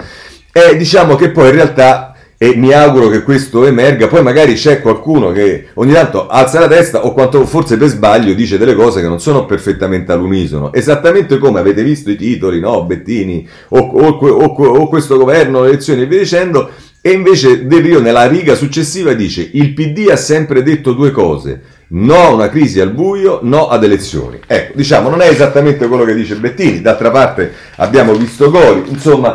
[0.52, 4.80] e diciamo che poi in realtà, e mi auguro che questo emerga, poi magari c'è
[4.80, 9.00] qualcuno che ogni tanto alza la testa o quanto forse per sbaglio dice delle cose
[9.00, 14.18] che non sono perfettamente all'unisono, esattamente come avete visto i titoli, no, Bettini, o, o,
[14.18, 16.70] o, o questo governo, le elezioni e via dicendo,
[17.04, 21.60] E invece Del Rio nella riga successiva dice il PD ha sempre detto due cose,
[21.88, 24.38] no a una crisi al buio, no ad elezioni.
[24.46, 29.32] Ecco, diciamo, non è esattamente quello che dice Bettini, d'altra parte abbiamo visto Gori, insomma,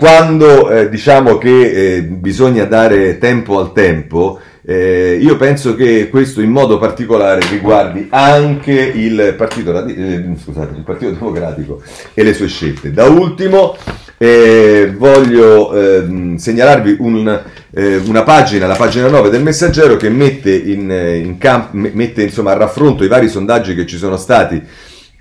[0.00, 6.40] quando eh, diciamo che eh, bisogna dare tempo al tempo, eh, io penso che questo
[6.40, 11.82] in modo particolare riguardi anche il Partito, eh, scusate, il Partito Democratico
[12.14, 12.92] e le sue scelte.
[12.92, 13.76] Da ultimo
[14.16, 20.54] eh, voglio ehm, segnalarvi un, eh, una pagina, la pagina 9 del Messaggero, che mette,
[20.54, 24.62] in, in camp- mette insomma, a raffronto i vari sondaggi che ci sono stati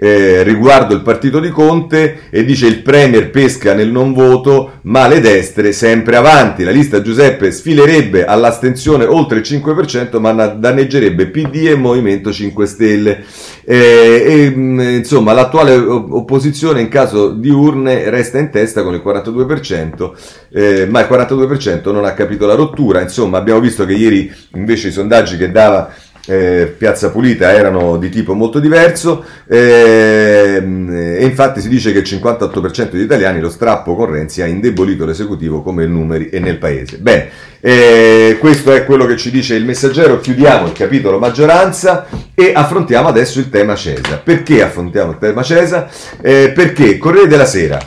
[0.02, 5.08] eh, riguardo il partito di Conte e dice il Premier pesca nel non voto, ma
[5.08, 6.64] le destre sempre avanti.
[6.64, 13.24] La lista Giuseppe sfilerebbe all'astensione oltre il 5%, ma danneggerebbe PD e Movimento 5 Stelle.
[13.66, 19.02] Eh, e, mm, insomma, l'attuale opposizione in caso di urne resta in testa con il
[19.06, 20.14] 42%,
[20.52, 23.02] eh, ma il 42% non ha capito la rottura.
[23.02, 25.94] Insomma, abbiamo visto che ieri invece i sondaggi che dava
[26.28, 32.08] eh, Piazza Pulita erano di tipo molto diverso eh, e infatti si dice che il
[32.08, 36.98] 58% degli italiani lo strappo con Renzi ha indebolito l'esecutivo come numeri e nel paese.
[36.98, 37.30] Bene,
[37.62, 43.08] eh, questo è quello che ci dice il messaggero, chiudiamo il capitolo maggioranza e affrontiamo
[43.08, 44.22] adesso il tema Cesa.
[44.24, 45.90] Perché affrontiamo il tema Cesa?
[46.22, 47.80] Eh, perché Corriere della Sera,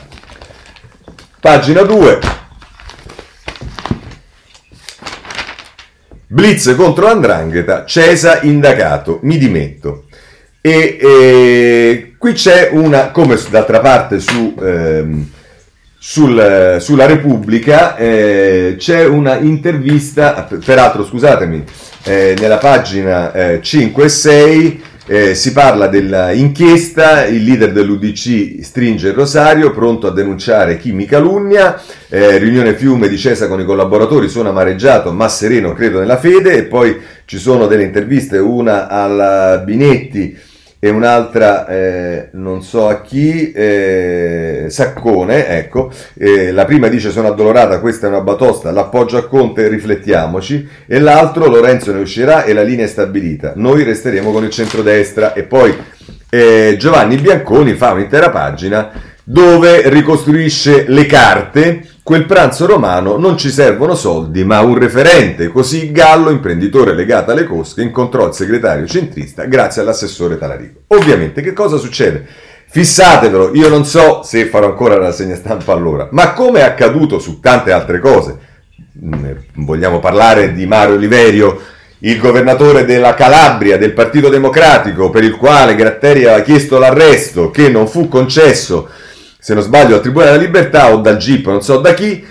[1.40, 2.40] pagina 2
[6.32, 10.04] Blitz contro Andrangheta, Cesa indagato, mi dimetto.
[10.62, 15.28] E, e qui c'è una, come d'altra parte su, ehm,
[15.98, 21.64] sul, sulla Repubblica, eh, c'è una intervista, peraltro scusatemi,
[22.04, 29.08] eh, nella pagina eh, 5 e 6 eh, si parla dell'inchiesta, il leader dell'UDC stringe
[29.08, 33.64] il rosario, pronto a denunciare chi mi calunnia, eh, riunione fiume di Cesa con i
[33.64, 38.88] collaboratori, sono amareggiato ma sereno, credo nella fede, e poi ci sono delle interviste, una
[38.88, 40.50] alla Binetti
[40.84, 47.28] e un'altra eh, non so a chi, eh, Saccone, ecco, eh, la prima dice sono
[47.28, 52.52] addolorata, questa è una batosta, l'appoggio a Conte, riflettiamoci, e l'altro Lorenzo ne uscirà e
[52.52, 55.34] la linea è stabilita, noi resteremo con il centrodestra.
[55.34, 55.72] E poi
[56.28, 58.90] eh, Giovanni Bianconi fa un'intera pagina
[59.24, 65.46] dove ricostruisce le carte Quel pranzo romano non ci servono soldi, ma un referente.
[65.46, 70.80] Così Gallo, imprenditore legato alle cosche, incontrò il segretario centrista grazie all'assessore Talarico.
[70.88, 72.26] Ovviamente, che cosa succede?
[72.68, 77.20] Fissatevelo, io non so se farò ancora la rassegna stampa allora, ma come è accaduto
[77.20, 78.38] su tante altre cose,
[79.04, 81.60] mm, vogliamo parlare di Mario Oliverio,
[82.00, 87.68] il governatore della Calabria del Partito Democratico, per il quale Gratteri aveva chiesto l'arresto, che
[87.68, 88.88] non fu concesso
[89.42, 92.24] se non sbaglio, al Tribunale della Libertà o dal GIP, non so da chi,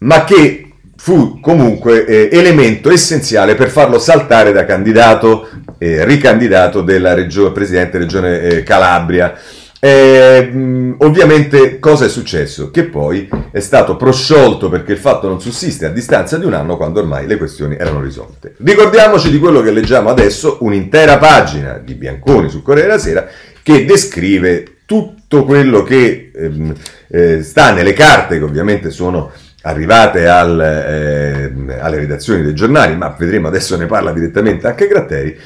[0.00, 7.14] ma che fu comunque eh, elemento essenziale per farlo saltare da candidato, eh, ricandidato della
[7.14, 9.34] regione, presidente regione eh, Calabria.
[9.80, 12.70] Eh, ovviamente cosa è successo?
[12.70, 16.76] Che poi è stato prosciolto perché il fatto non sussiste a distanza di un anno
[16.76, 18.56] quando ormai le questioni erano risolte.
[18.62, 23.28] Ricordiamoci di quello che leggiamo adesso, un'intera pagina di Bianconi su Corriere della Sera
[23.68, 26.74] che descrive tutto quello che ehm,
[27.08, 33.14] eh, sta nelle carte, che ovviamente sono arrivate al, eh, alle redazioni dei giornali, ma
[33.18, 35.36] vedremo adesso ne parla direttamente anche Gratteri,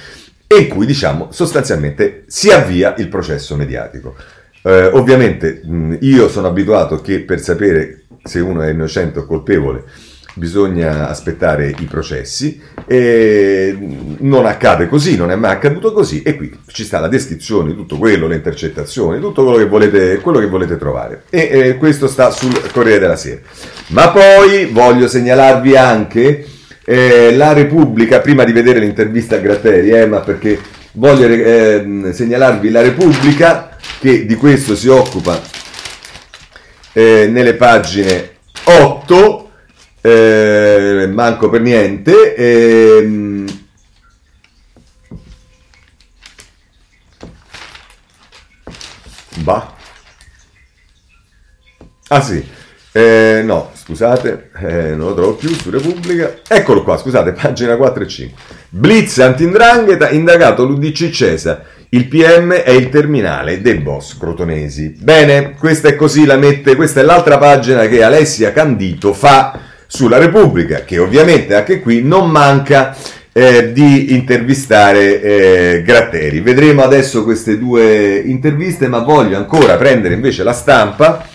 [0.46, 4.14] e in cui diciamo sostanzialmente si avvia il processo mediatico.
[4.62, 9.82] Eh, ovviamente mh, io sono abituato che per sapere se uno è innocente o colpevole
[10.34, 13.76] bisogna aspettare i processi e
[14.18, 17.76] non accade così, non è mai accaduto così e qui ci sta la descrizione di
[17.76, 22.08] tutto quello, le intercettazioni, tutto quello che volete, quello che volete trovare e eh, questo
[22.08, 23.40] sta sul Corriere della Sera.
[23.88, 26.46] Ma poi voglio segnalarvi anche
[26.84, 30.58] eh, la Repubblica, prima di vedere l'intervista a Gratteri, eh, ma perché
[30.92, 35.40] voglio eh, segnalarvi la Repubblica che di questo si occupa
[36.92, 38.30] eh, nelle pagine
[38.64, 39.50] 8
[40.02, 42.34] eh, manco per niente.
[42.34, 43.46] Ehm,
[49.36, 49.74] bah.
[52.08, 52.44] Ah sì,
[52.92, 56.40] eh, no, scusate, eh, non lo trovo più su Repubblica.
[56.46, 58.42] Eccolo qua, scusate, pagina 4 e 5.
[58.68, 61.62] Blitz antindrangheta, indagato l'Udc Cesa.
[61.88, 64.94] Il PM è il terminale dei boss crotonesi.
[64.98, 70.16] Bene, questa è così, la mette, questa è l'altra pagina che Alessia Candito fa sulla
[70.16, 72.96] Repubblica, che ovviamente anche qui non manca
[73.30, 76.40] eh, di intervistare eh, Gratteri.
[76.40, 81.28] Vedremo adesso queste due interviste, ma voglio ancora prendere invece la stampa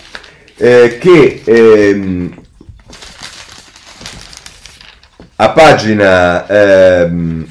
[0.55, 2.33] eh, che ehm,
[5.35, 7.47] a pagina, ehm,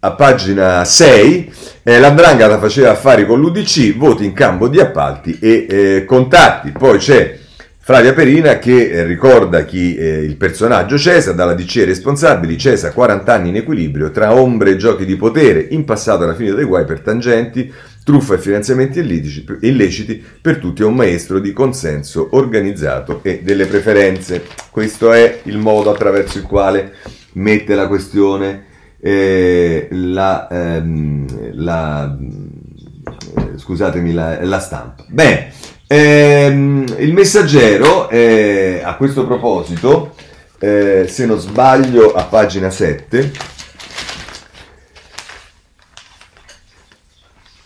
[0.00, 1.52] a pagina 6
[1.82, 6.70] eh, l'Andrangheta faceva affari con l'UDC, voti in campo di appalti e eh, contatti.
[6.72, 7.42] Poi c'è
[7.86, 13.30] Flavia Perina che eh, ricorda chi eh, il personaggio Cesa, dalla DC responsabili, Cesa 40
[13.30, 16.86] anni in equilibrio tra ombre e giochi di potere, in passato era finito dei guai
[16.86, 17.70] per tangenti,
[18.02, 19.00] truffa e finanziamenti
[19.60, 24.44] illeciti, per tutti è un maestro di consenso organizzato e delle preferenze.
[24.70, 26.94] Questo è il modo attraverso il quale
[27.32, 28.64] mette la questione
[28.98, 32.16] eh, la, ehm, la,
[33.56, 35.04] scusatemi, la, la stampa.
[35.06, 35.73] Bene.
[35.86, 40.14] Ehm, il messaggero, eh, a questo proposito,
[40.58, 43.30] eh, se non sbaglio, a pagina 7,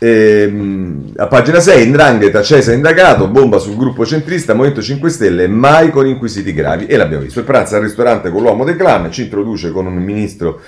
[0.00, 5.90] Ehm, a pagina 6, Indrangheta, Cesa indagato, bomba sul gruppo centrista, Movimento 5 Stelle, mai
[5.90, 6.86] con inquisiti gravi.
[6.86, 7.40] E l'abbiamo visto.
[7.40, 10.60] Il pranzo al ristorante con l'uomo del clan, ci introduce con un ministro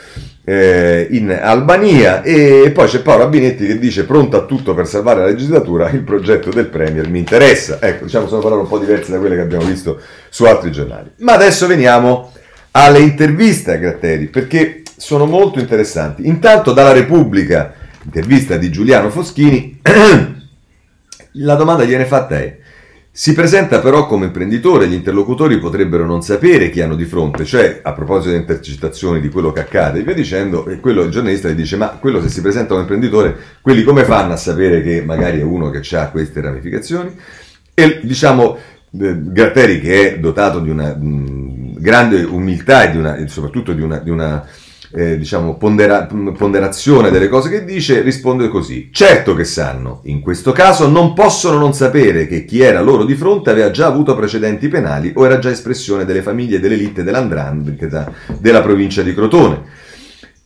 [0.51, 5.21] eh, in Albania e poi c'è Paolo Abinetti che dice pronto a tutto per salvare
[5.21, 7.79] la legislatura, il progetto del Premier mi interessa.
[7.81, 11.13] Ecco, diciamo sono parole un po' diverse da quelle che abbiamo visto su altri giornali.
[11.19, 12.33] Ma adesso veniamo
[12.73, 16.27] alle interviste a Gratteri, perché sono molto interessanti.
[16.27, 17.73] Intanto dalla Repubblica
[18.03, 19.81] intervista di Giuliano Foschini,
[21.35, 22.59] la domanda viene fatta è,
[23.13, 27.81] si presenta però come imprenditore, gli interlocutori potrebbero non sapere chi hanno di fronte, cioè
[27.83, 31.49] a proposito delle intercettazioni di quello che accade, e via dicendo, e quello il giornalista
[31.49, 35.03] gli dice, ma quello se si presenta come imprenditore, quelli come fanno a sapere che
[35.03, 37.15] magari è uno che ha queste ramificazioni?
[37.75, 43.27] E diciamo, eh, Gratteri che è dotato di una mh, grande umiltà e di una,
[43.27, 44.47] soprattutto di una, di una
[44.93, 48.91] eh, diciamo, pondera- ponderazione delle cose che dice, risponde così.
[48.93, 53.15] Certo che sanno, in questo caso non possono non sapere che chi era loro di
[53.15, 58.63] fronte aveva già avuto precedenti penali o era già espressione delle famiglie dell'elite dell'Andrangheta della
[58.63, 59.89] provincia di Crotone.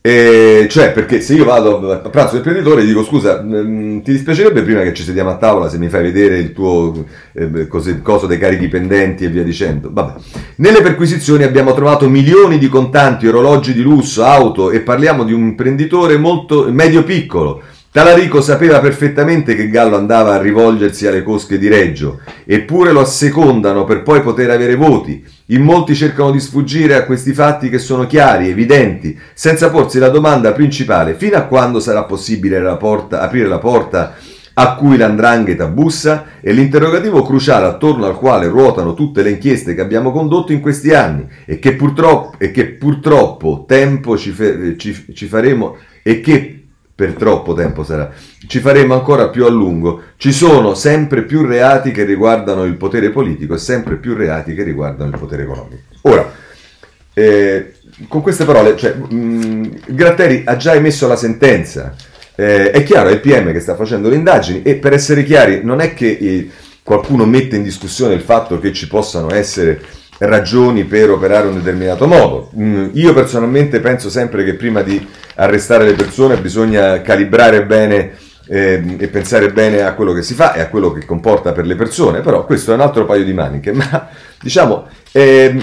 [0.05, 4.11] E cioè, perché se io vado a pranzo del imprenditore e dico scusa, mh, ti
[4.11, 8.03] dispiacerebbe prima che ci sediamo a tavola se mi fai vedere il tuo eh, cose,
[8.03, 9.89] coso dei carichi pendenti e via dicendo?
[9.91, 10.13] Vabbè.
[10.57, 15.41] Nelle perquisizioni abbiamo trovato milioni di contanti, orologi di lusso, auto e parliamo di un
[15.41, 17.63] imprenditore molto medio-piccolo
[17.95, 23.85] Talarico sapeva perfettamente che Gallo andava a rivolgersi alle cosche di Reggio, eppure lo assecondano
[23.85, 25.23] per poi poter avere voti.
[25.49, 30.09] In molti cercano di sfuggire a questi fatti che sono chiari, evidenti, senza porsi la
[30.09, 34.15] domanda principale, fino a quando sarà possibile la porta, aprire la porta
[34.57, 39.81] a cui l'andrangheta bussa e l'interrogativo cruciale attorno al quale ruotano tutte le inchieste che
[39.81, 45.13] abbiamo condotto in questi anni e che purtroppo, e che purtroppo tempo ci, fe, ci,
[45.13, 46.54] ci faremo e che
[46.95, 48.09] per troppo tempo sarà.
[48.47, 50.01] Ci faremo ancora più a lungo.
[50.15, 54.63] Ci sono sempre più reati che riguardano il potere politico e sempre più reati che
[54.63, 55.81] riguardano il potere economico.
[56.03, 56.31] Ora,
[57.13, 57.73] eh,
[58.07, 61.93] con queste parole, cioè, mh, Gratteri ha già emesso la sentenza.
[62.33, 65.61] Eh, è chiaro, è il PM che sta facendo le indagini e per essere chiari,
[65.63, 66.49] non è che eh,
[66.81, 69.81] qualcuno mette in discussione il fatto che ci possano essere
[70.19, 72.51] ragioni per operare in un determinato modo.
[72.57, 75.05] Mm, io personalmente penso sempre che prima di
[75.35, 78.13] arrestare le persone bisogna calibrare bene
[78.47, 81.65] eh, e pensare bene a quello che si fa e a quello che comporta per
[81.65, 84.07] le persone, però questo è un altro paio di maniche, ma
[84.39, 85.61] diciamo eh,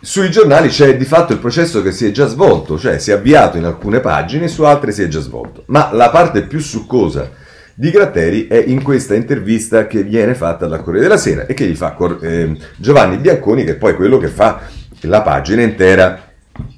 [0.00, 3.14] sui giornali c'è di fatto il processo che si è già svolto, cioè si è
[3.14, 7.30] avviato in alcune pagine, su altre si è già svolto, ma la parte più succosa
[7.74, 11.66] di Gratteri è in questa intervista che viene fatta dal Corriere della Sera e che
[11.66, 14.60] gli fa eh, Giovanni Bianconi, che è poi quello che fa
[15.02, 16.31] la pagina intera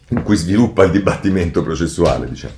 [0.09, 2.29] in cui sviluppa il dibattimento processuale.
[2.29, 2.55] Diciamo.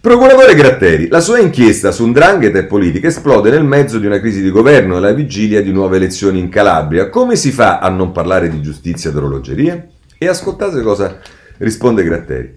[0.00, 4.40] Procuratore Gratteri, la sua inchiesta su ndrangheta e politica esplode nel mezzo di una crisi
[4.40, 7.10] di governo e alla vigilia di nuove elezioni in Calabria.
[7.10, 9.86] Come si fa a non parlare di giustizia ed orologeria?
[10.16, 11.18] E ascoltate cosa
[11.58, 12.56] risponde Gratteri.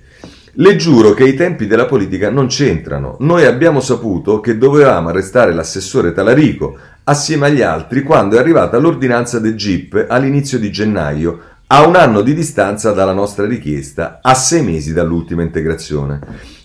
[0.56, 3.16] Le giuro che i tempi della politica non c'entrano.
[3.22, 9.40] Noi abbiamo saputo che dovevamo arrestare l'assessore Talarico assieme agli altri quando è arrivata l'ordinanza
[9.40, 11.40] del GIP all'inizio di gennaio,
[11.74, 16.20] a un anno di distanza dalla nostra richiesta, a sei mesi dall'ultima integrazione.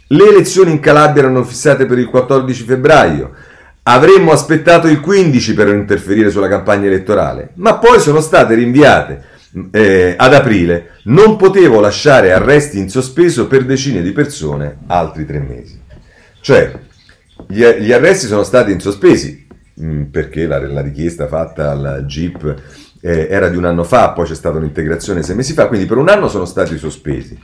[0.08, 3.32] Le elezioni in Calabria erano fissate per il 14 febbraio.
[3.84, 9.24] Avremmo aspettato il 15 per interferire sulla campagna elettorale, ma poi sono state rinviate
[9.70, 15.38] eh, ad aprile, non potevo lasciare arresti in sospeso per decine di persone altri tre
[15.38, 15.80] mesi.
[16.40, 16.72] Cioè,
[17.46, 22.04] gli, gli arresti sono stati in sospesi mh, mm, perché la, la, richiesta fatta al
[22.06, 22.54] GIP
[23.06, 25.96] eh, era di un anno fa, poi c'è stata un'integrazione sei mesi fa, quindi per
[25.96, 27.38] un anno sono stati sospesi.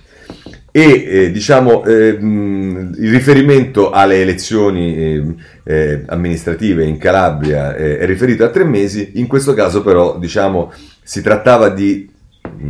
[0.72, 8.06] E eh, diciamo mh, il riferimento alle elezioni eh, eh, amministrative in Calabria eh, è
[8.06, 12.10] riferito a tre mesi, in questo caso però diciamo si trattava di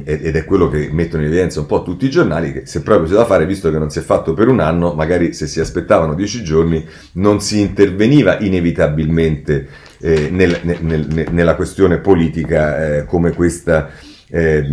[0.05, 3.09] ed è quello che mettono in evidenza un po' tutti i giornali, che se proprio
[3.09, 5.61] si da fare, visto che non si è fatto per un anno, magari se si
[5.61, 9.68] aspettavano dieci giorni non si interveniva inevitabilmente
[10.01, 13.90] eh, nel, nel, nel, nella questione politica eh, come questa
[14.28, 14.66] eh,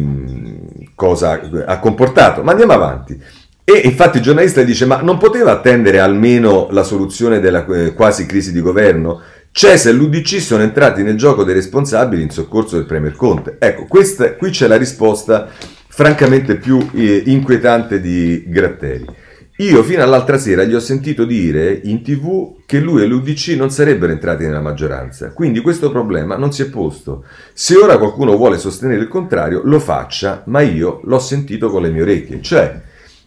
[0.96, 2.44] cosa ha comportato.
[2.44, 3.22] Ma andiamo avanti.
[3.64, 8.26] E infatti il giornalista dice: Ma non poteva attendere almeno la soluzione della eh, quasi
[8.26, 9.22] crisi di governo?
[9.52, 13.58] CESA e l'UDC sono entrati nel gioco dei responsabili in soccorso del Premier Conte.
[13.60, 15.50] Ecco, questa, qui c'è la risposta
[15.88, 19.06] francamente più eh, inquietante di Gratteri.
[19.58, 23.70] Io fino all'altra sera gli ho sentito dire in tv che lui e l'UDC non
[23.70, 27.26] sarebbero entrati nella maggioranza, quindi questo problema non si è posto.
[27.52, 31.90] Se ora qualcuno vuole sostenere il contrario, lo faccia, ma io l'ho sentito con le
[31.90, 32.42] mie orecchie.
[32.42, 32.82] Cioè,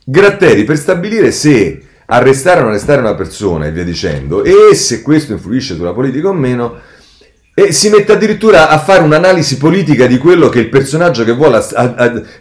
[0.04, 1.82] Gratteri per stabilire se
[2.12, 6.28] arrestare o non arrestare una persona e via dicendo, e se questo influisce sulla politica
[6.28, 6.78] o meno,
[7.54, 11.62] e si mette addirittura a fare un'analisi politica di quello che il personaggio che vuole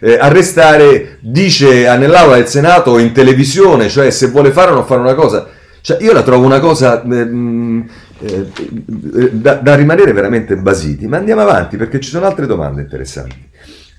[0.00, 4.86] eh, arrestare dice nell'aula del Senato o in televisione, cioè se vuole fare o non
[4.86, 5.48] fare una cosa.
[5.82, 7.84] Cioè, io la trovo una cosa eh,
[8.20, 13.50] eh, da, da rimanere veramente basiti, ma andiamo avanti perché ci sono altre domande interessanti.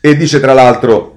[0.01, 1.12] E dice tra l'altro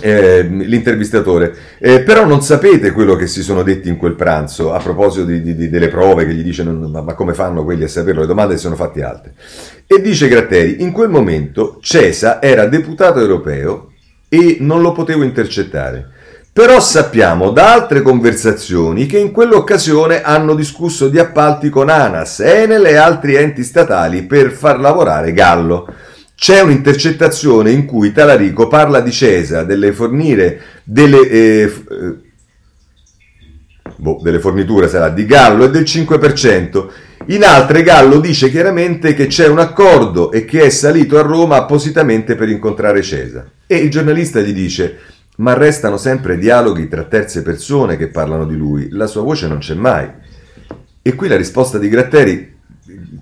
[0.00, 4.78] eh, l'intervistatore, eh, però non sapete quello che si sono detti in quel pranzo a
[4.78, 7.84] proposito di, di, di, delle prove che gli dice non, ma, ma, come fanno quelli
[7.84, 9.34] a saperlo, le domande si sono fatte altre.
[9.86, 13.92] E dice Gratteri, in quel momento Cesa era deputato europeo
[14.28, 16.16] e non lo potevo intercettare.
[16.52, 22.84] Però sappiamo da altre conversazioni che in quell'occasione hanno discusso di appalti con ANAS, Enel
[22.86, 25.86] e altri enti statali per far lavorare Gallo.
[26.40, 32.14] C'è un'intercettazione in cui Talarico parla di Cesa, delle fornire delle, eh, eh,
[33.96, 36.90] boh, delle forniture sarà di Gallo e del 5%.
[37.26, 41.56] In altre Gallo dice chiaramente che c'è un accordo e che è salito a Roma
[41.56, 43.44] appositamente per incontrare Cesa.
[43.66, 44.96] E il giornalista gli dice:
[45.38, 49.58] Ma restano sempre dialoghi tra terze persone che parlano di lui, la sua voce non
[49.58, 50.08] c'è mai.
[51.02, 52.58] E qui la risposta di Gratteri,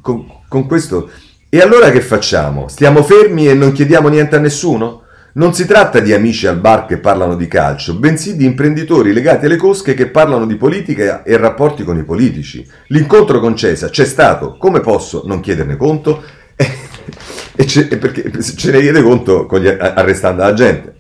[0.03, 1.11] con, con questo
[1.49, 2.69] e allora che facciamo?
[2.69, 5.03] Stiamo fermi e non chiediamo niente a nessuno?
[5.35, 9.47] Non si tratta di amici al bar che parlano di calcio, bensì di imprenditori legati
[9.47, 12.67] alle cosche che parlano di politica e rapporti con i politici.
[12.89, 16.23] L'incontro con Cesa c'è stato, come posso non chiederne conto?
[16.57, 20.95] e, e perché ce ne chiede conto gli, arrestando la gente.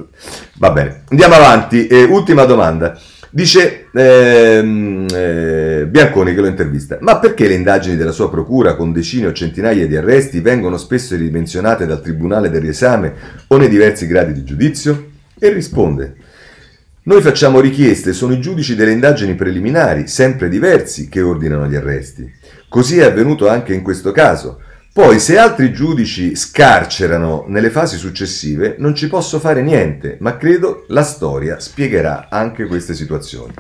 [0.59, 1.86] Va bene, andiamo avanti.
[1.86, 2.99] Eh, ultima domanda.
[3.37, 8.95] Dice ehm, eh, Bianconi che lo intervista, ma perché le indagini della sua procura con
[8.95, 13.12] decine o centinaia di arresti vengono spesso ridimensionate dal Tribunale del riesame
[13.49, 15.11] o nei diversi gradi di giudizio?
[15.39, 16.14] E risponde,
[17.03, 22.32] noi facciamo richieste, sono i giudici delle indagini preliminari, sempre diversi, che ordinano gli arresti.
[22.70, 24.61] Così è avvenuto anche in questo caso.
[24.97, 30.86] Poi, se altri giudici scarcerano nelle fasi successive, non ci posso fare niente, ma credo
[30.88, 33.53] la storia spiegherà anche queste situazioni.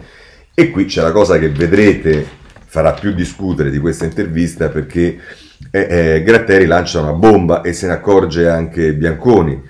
[0.54, 2.26] E qui c'è la cosa che vedrete
[2.64, 5.18] farà più discutere di questa intervista perché
[5.70, 9.62] eh, eh, Gratteri lancia una bomba e se ne accorge anche Bianconi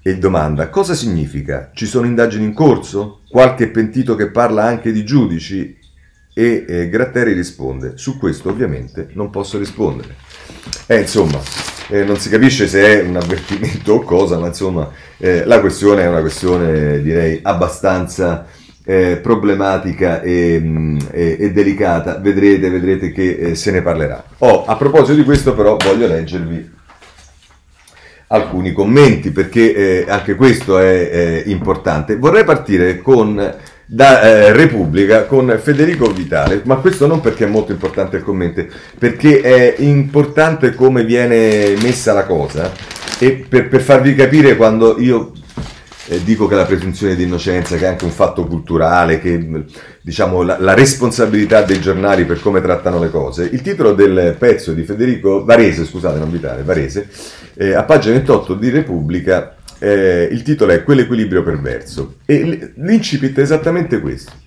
[0.00, 1.72] e domanda cosa significa?
[1.74, 3.22] Ci sono indagini in corso?
[3.28, 5.77] Qualche pentito che parla anche di giudici?
[6.38, 10.14] E eh, Gratteri risponde, su questo ovviamente non posso rispondere.
[10.86, 11.40] Eh, insomma,
[11.88, 16.02] eh, non si capisce se è un avvertimento o cosa, ma insomma eh, la questione
[16.02, 18.46] è una questione direi abbastanza
[18.84, 22.18] eh, problematica e, mm, e, e, delicata.
[22.18, 24.22] Vedrete, vedrete che eh, se ne parlerà.
[24.38, 26.76] Oh, a proposito di questo però voglio leggervi
[28.28, 32.14] alcuni commenti perché eh, anche questo è, è importante.
[32.14, 33.56] Vorrei partire con
[33.90, 38.66] da eh, Repubblica con Federico Vitale, ma questo non perché è molto importante il commento,
[38.98, 42.70] perché è importante come viene messa la cosa
[43.18, 45.32] e per, per farvi capire quando io
[46.08, 49.64] eh, dico che la presunzione di innocenza, che è anche un fatto culturale, che
[50.02, 54.74] diciamo la, la, responsabilità dei giornali per come trattano le cose, il titolo del pezzo
[54.74, 57.08] di Federico Varese, scusate non Vitale, Varese,
[57.54, 63.42] eh, a pagina 28 di Repubblica eh, il titolo è Quell'equilibrio perverso e l'incipit è
[63.42, 64.46] esattamente questo.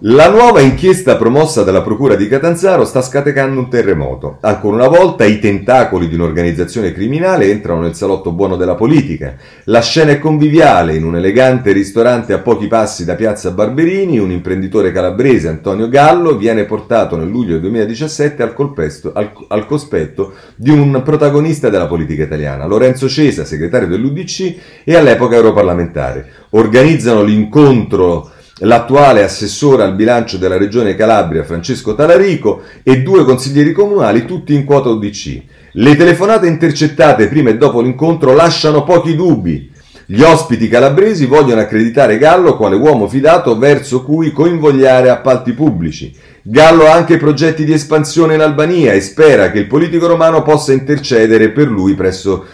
[0.00, 4.36] La nuova inchiesta promossa dalla Procura di Catanzaro sta scatenando un terremoto.
[4.42, 9.36] Ancora una volta i tentacoli di un'organizzazione criminale entrano nel salotto buono della politica.
[9.64, 10.96] La scena è conviviale.
[10.96, 16.36] In un elegante ristorante a pochi passi da Piazza Barberini, un imprenditore calabrese, Antonio Gallo,
[16.36, 22.22] viene portato nel luglio 2017 al, colpesto, al, al cospetto di un protagonista della politica
[22.22, 26.30] italiana, Lorenzo Cesa, segretario dell'UDC e all'epoca europarlamentare.
[26.50, 34.24] Organizzano l'incontro l'attuale assessore al bilancio della regione Calabria Francesco Talarico e due consiglieri comunali,
[34.24, 35.42] tutti in quota UDC.
[35.72, 39.72] Le telefonate intercettate prima e dopo l'incontro lasciano pochi dubbi.
[40.08, 46.14] Gli ospiti calabresi vogliono accreditare Gallo quale uomo fidato verso cui coinvogliare appalti pubblici.
[46.42, 50.72] Gallo ha anche progetti di espansione in Albania e spera che il politico romano possa
[50.72, 52.46] intercedere per lui presso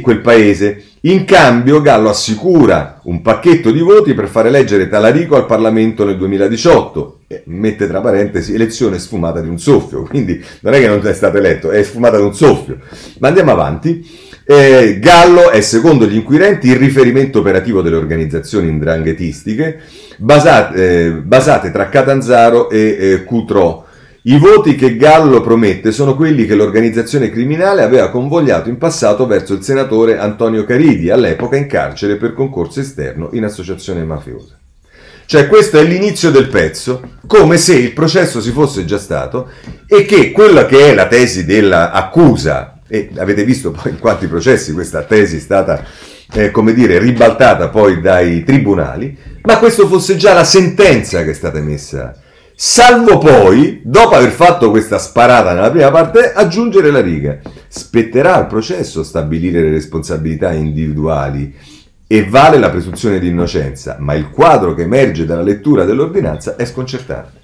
[0.00, 0.84] quel paese.
[1.04, 6.16] In cambio, Gallo assicura un pacchetto di voti per fare eleggere Talarico al Parlamento nel
[6.16, 7.22] 2018.
[7.26, 11.12] E mette tra parentesi elezione sfumata di un soffio, quindi non è che non è
[11.12, 12.78] stato eletto, è sfumata di un soffio.
[13.18, 14.08] Ma andiamo avanti.
[14.44, 19.80] Eh, Gallo è secondo gli inquirenti il riferimento operativo delle organizzazioni indranghetistiche
[20.18, 23.81] basate, eh, basate tra Catanzaro e eh, Cutro.
[24.24, 29.52] I voti che Gallo promette sono quelli che l'organizzazione criminale aveva convogliato in passato verso
[29.52, 34.56] il senatore Antonio Caridi, all'epoca in carcere per concorso esterno in associazione mafiosa.
[35.26, 39.50] Cioè questo è l'inizio del pezzo, come se il processo si fosse già stato
[39.88, 44.72] e che quella che è la tesi dell'accusa e avete visto poi in quanti processi
[44.72, 45.84] questa tesi è stata,
[46.32, 51.34] eh, come dire, ribaltata poi dai tribunali, ma questo fosse già la sentenza che è
[51.34, 52.14] stata emessa.
[52.64, 57.40] Salvo poi, dopo aver fatto questa sparata nella prima parte, aggiungere la riga.
[57.66, 61.52] Spetterà al processo stabilire le responsabilità individuali
[62.06, 66.64] e vale la presunzione di innocenza, ma il quadro che emerge dalla lettura dell'ordinanza è
[66.64, 67.40] sconcertante.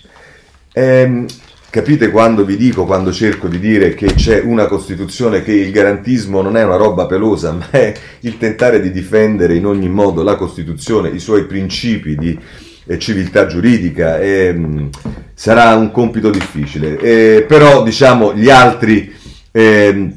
[0.75, 1.27] Ehm,
[1.71, 6.41] Capite quando vi dico, quando cerco di dire che c'è una Costituzione, che il garantismo
[6.41, 10.37] non è una roba pelosa, ma è il tentare di difendere in ogni modo la
[10.37, 12.39] Costituzione, i suoi principi di
[12.97, 14.19] civiltà giuridica.
[14.19, 14.87] E, mm,
[15.35, 16.99] sarà un compito difficile.
[16.99, 19.15] Eh, però, diciamo, gli altri...
[19.51, 20.13] Eh,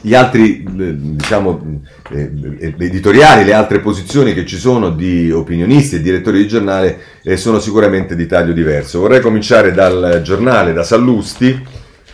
[0.00, 2.30] gli altri diciamo, eh,
[2.78, 7.58] editoriali, le altre posizioni che ci sono di opinionisti e direttori di giornale eh, sono
[7.58, 9.00] sicuramente di taglio diverso.
[9.00, 11.60] Vorrei cominciare dal giornale, da Sallusti,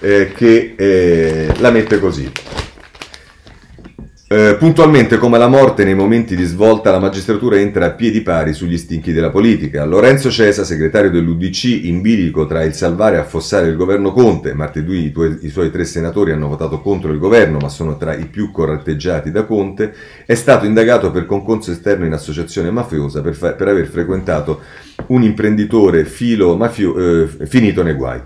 [0.00, 2.30] eh, che eh, la mette così.
[4.34, 8.54] Eh, puntualmente come la morte nei momenti di svolta la magistratura entra a piedi pari
[8.54, 9.84] sugli stinchi della politica.
[9.84, 15.04] Lorenzo Cesa, segretario dell'UDC, in bilico tra il salvare e affossare il governo Conte, martedì
[15.04, 18.24] i, tuoi, i, suoi tre senatori hanno votato contro il governo ma sono tra i
[18.24, 19.92] più corretteggiati da Conte,
[20.24, 24.60] è stato indagato per concorso esterno in associazione mafiosa per, fa- per aver frequentato
[25.08, 28.22] un imprenditore filo mafio- eh, finito nei guai.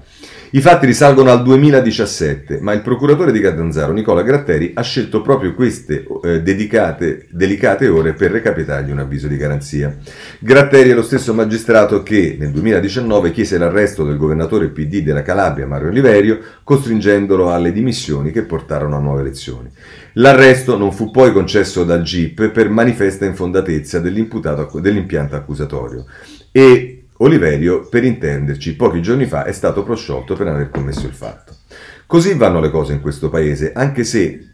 [0.57, 5.53] I fatti risalgono al 2017, ma il procuratore di Catanzaro, Nicola Gratteri, ha scelto proprio
[5.53, 9.95] queste eh, dedicate, delicate ore per recapitargli un avviso di garanzia.
[10.39, 15.67] Gratteri è lo stesso magistrato che nel 2019 chiese l'arresto del governatore PD della Calabria,
[15.67, 19.69] Mario Oliverio, costringendolo alle dimissioni che portarono a nuove elezioni.
[20.15, 26.07] L'arresto non fu poi concesso dal GIP per manifesta infondatezza dell'impianto accusatorio
[26.51, 31.55] e Oliverio, per intenderci, pochi giorni fa è stato prosciolto per aver commesso il fatto.
[32.07, 34.51] Così vanno le cose in questo paese, anche se,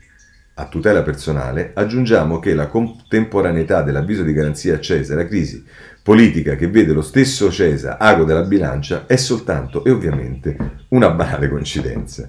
[0.54, 5.64] a tutela personale, aggiungiamo che la contemporaneità dell'avviso di garanzia a Cesare, la crisi
[6.02, 10.56] politica che vede lo stesso Cesa ago della bilancia, è soltanto e ovviamente
[10.88, 12.28] una banale coincidenza.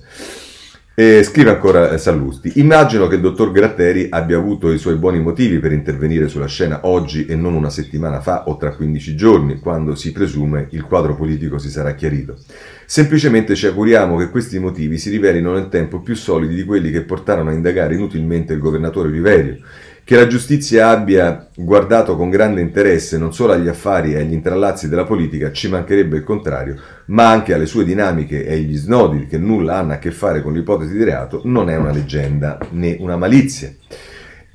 [0.95, 5.57] E scrive ancora Sallusti, immagino che il dottor Gratteri abbia avuto i suoi buoni motivi
[5.57, 9.95] per intervenire sulla scena oggi e non una settimana fa o tra 15 giorni, quando
[9.95, 12.37] si presume il quadro politico si sarà chiarito.
[12.85, 17.01] Semplicemente ci auguriamo che questi motivi si rivelino nel tempo più solidi di quelli che
[17.01, 19.57] portarono a indagare inutilmente il governatore Oliverio
[20.05, 24.89] che la giustizia abbia guardato con grande interesse non solo agli affari e agli intrallazzi
[24.89, 26.75] della politica, ci mancherebbe il contrario,
[27.05, 30.53] ma anche alle sue dinamiche e agli snodi che nulla hanno a che fare con
[30.53, 33.73] l'ipotesi di reato, non è una leggenda né una malizia.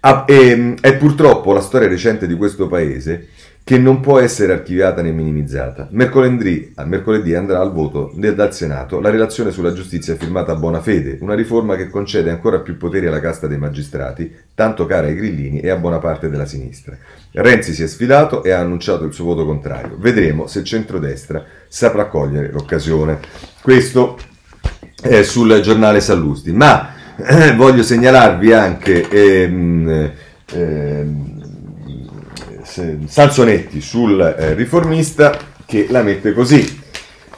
[0.00, 3.28] Ah, e, è purtroppo la storia recente di questo paese
[3.68, 5.88] che non può essere archiviata né minimizzata.
[5.90, 11.18] Mercoledì, mercoledì andrà al voto dal Senato la relazione sulla giustizia firmata a buona fede,
[11.20, 15.60] una riforma che concede ancora più poteri alla casta dei magistrati, tanto cara ai grillini
[15.60, 16.96] e a buona parte della sinistra.
[17.30, 19.98] Renzi si è sfidato e ha annunciato il suo voto contrario.
[19.98, 23.18] Vedremo se il centrodestra saprà cogliere l'occasione.
[23.60, 24.16] Questo
[24.98, 26.52] è sul giornale Sallusti.
[26.52, 29.06] Ma eh, voglio segnalarvi anche...
[29.10, 30.10] Ehm,
[30.54, 31.37] ehm,
[33.06, 36.86] Salzonetti sul eh, riformista che la mette così.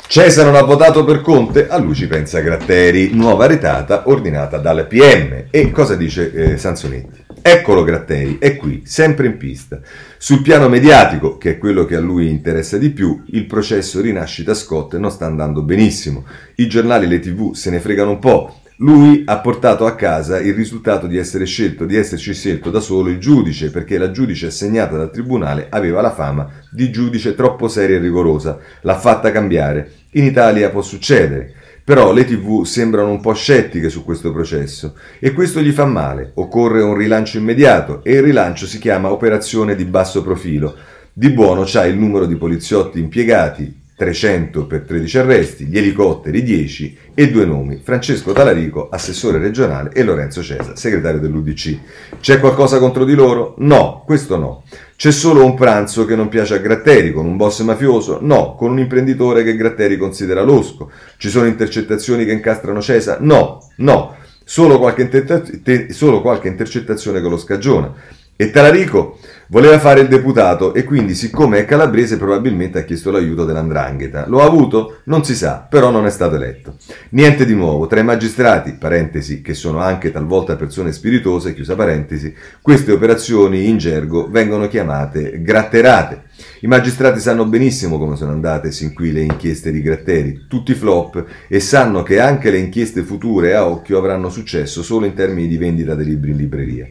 [0.09, 4.89] Cesare non ha votato per Conte, a lui ci pensa Gratteri, nuova retata ordinata dal
[4.89, 5.45] PM.
[5.51, 7.25] E cosa dice eh, Sansonetti?
[7.41, 9.81] Eccolo Gratteri, è qui, sempre in pista.
[10.19, 14.53] Sul piano mediatico, che è quello che a lui interessa di più, il processo rinascita
[14.53, 16.25] Scott non sta andando benissimo.
[16.57, 20.41] I giornali e le tv se ne fregano un po', lui ha portato a casa
[20.41, 24.97] il risultato di scelto, di esserci scelto da solo il giudice, perché la giudice assegnata
[24.97, 28.59] dal tribunale aveva la fama di giudice troppo seria e rigorosa.
[28.83, 29.91] L'ha fatta cambiare.
[30.13, 31.55] In Italia può succedere.
[31.85, 36.31] Però le tv sembrano un po' scettiche su questo processo e questo gli fa male.
[36.35, 40.75] Occorre un rilancio immediato e il rilancio si chiama operazione di basso profilo.
[41.13, 46.97] Di buono c'ha il numero di poliziotti impiegati, 300 per 13 arresti, gli elicotteri 10
[47.13, 51.79] e due nomi, Francesco Talarico, assessore regionale, e Lorenzo Cesa, segretario dell'UDC.
[52.19, 53.57] C'è qualcosa contro di loro?
[53.59, 54.63] No, questo no.
[54.97, 58.21] C'è solo un pranzo che non piace a Gratteri, con un boss mafioso?
[58.23, 60.91] No, con un imprenditore che Gratteri considera losco.
[61.19, 63.19] Ci sono intercettazioni che incastrano Cesa?
[63.21, 64.17] No, no.
[64.43, 67.93] Solo qualche, inter- solo qualche intercettazione che lo scagiona.
[68.35, 69.19] E Talarico?
[69.53, 74.29] Voleva fare il deputato e quindi, siccome è calabrese, probabilmente ha chiesto l'aiuto dell'andrangheta.
[74.29, 74.99] Lo ha avuto?
[75.07, 76.77] Non si sa, però non è stato eletto.
[77.09, 77.89] Niente di nuovo.
[77.89, 82.33] Tra i magistrati, parentesi, che sono anche talvolta persone spiritose, chiusa parentesi,
[82.63, 86.29] queste operazioni in gergo vengono chiamate gratterate.
[86.61, 91.25] I magistrati sanno benissimo come sono andate sin qui le inchieste di Gratteri, tutti flop,
[91.49, 95.57] e sanno che anche le inchieste future a occhio avranno successo solo in termini di
[95.57, 96.89] vendita dei libri in libreria.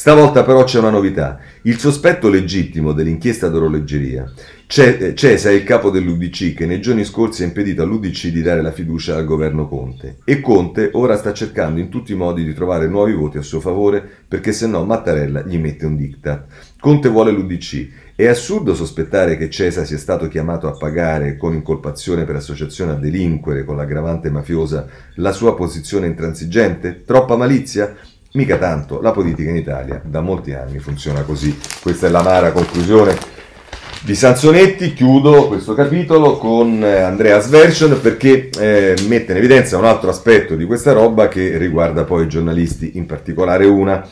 [0.00, 1.38] Stavolta però c'è una novità.
[1.64, 4.32] Il sospetto legittimo dell'inchiesta d'orologeria.
[4.66, 8.72] Cesa è il capo dell'UDC che nei giorni scorsi ha impedito all'UDC di dare la
[8.72, 10.16] fiducia al governo Conte.
[10.24, 13.60] E Conte ora sta cercando in tutti i modi di trovare nuovi voti a suo
[13.60, 16.46] favore perché se no Mattarella gli mette un diktat.
[16.80, 17.88] Conte vuole l'UDC.
[18.14, 22.96] È assurdo sospettare che Cesa sia stato chiamato a pagare con incolpazione per associazione a
[22.96, 24.86] delinquere con l'aggravante mafiosa
[25.16, 27.02] la sua posizione intransigente?
[27.04, 27.94] Troppa malizia?
[28.32, 31.58] Mica tanto, la politica in Italia da molti anni funziona così.
[31.82, 33.16] Questa è l'amara conclusione
[34.02, 34.92] di Sansonetti.
[34.92, 40.54] Chiudo questo capitolo con eh, Andrea Sversion perché eh, mette in evidenza un altro aspetto
[40.54, 44.08] di questa roba che riguarda poi i giornalisti, in particolare una.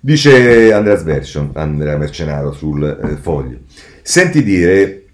[0.00, 3.58] Dice Andrea Sversion, Andrea Mercenaro sul eh, foglio.
[4.02, 5.05] Senti dire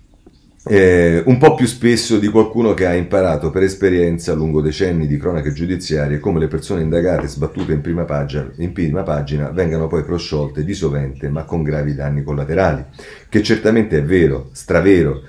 [0.64, 5.16] eh, un po' più spesso di qualcuno che ha imparato per esperienza lungo decenni di
[5.16, 10.04] cronache giudiziarie come le persone indagate sbattute in prima, pagina, in prima pagina vengano poi
[10.04, 12.84] prosciolte di sovente ma con gravi danni collaterali,
[13.28, 15.22] che certamente è vero, stravero,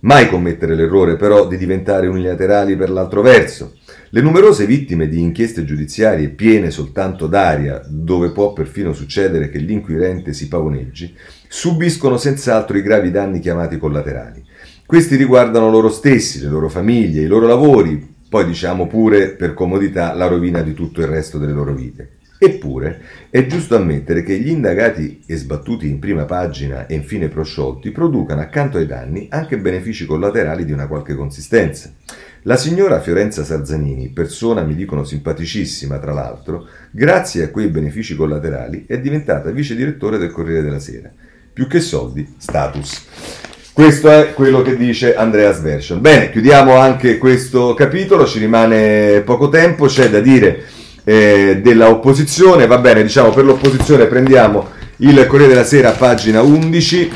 [0.00, 3.76] mai commettere l'errore però di diventare unilaterali per l'altro verso.
[4.10, 10.34] Le numerose vittime di inchieste giudiziarie piene soltanto d'aria, dove può perfino succedere che l'inquirente
[10.34, 11.16] si pavoneggi,
[11.48, 14.52] subiscono senz'altro i gravi danni chiamati collaterali.
[14.86, 20.12] Questi riguardano loro stessi, le loro famiglie, i loro lavori, poi diciamo pure per comodità
[20.12, 22.18] la rovina di tutto il resto delle loro vite.
[22.38, 27.92] Eppure è giusto ammettere che gli indagati e sbattuti in prima pagina e infine prosciolti
[27.92, 31.90] producano accanto ai danni anche benefici collaterali di una qualche consistenza.
[32.42, 38.84] La signora Fiorenza Sarzanini, persona mi dicono simpaticissima tra l'altro, grazie a quei benefici collaterali
[38.86, 41.10] è diventata vice direttore del Corriere della Sera.
[41.54, 43.53] Più che soldi, status.
[43.74, 46.00] Questo è quello che dice Andreas Version.
[46.00, 50.62] Bene, chiudiamo anche questo capitolo, ci rimane poco tempo, c'è da dire
[51.02, 54.68] eh, della opposizione, va bene, diciamo per l'opposizione prendiamo
[54.98, 57.10] il Corriere della Sera, pagina 11,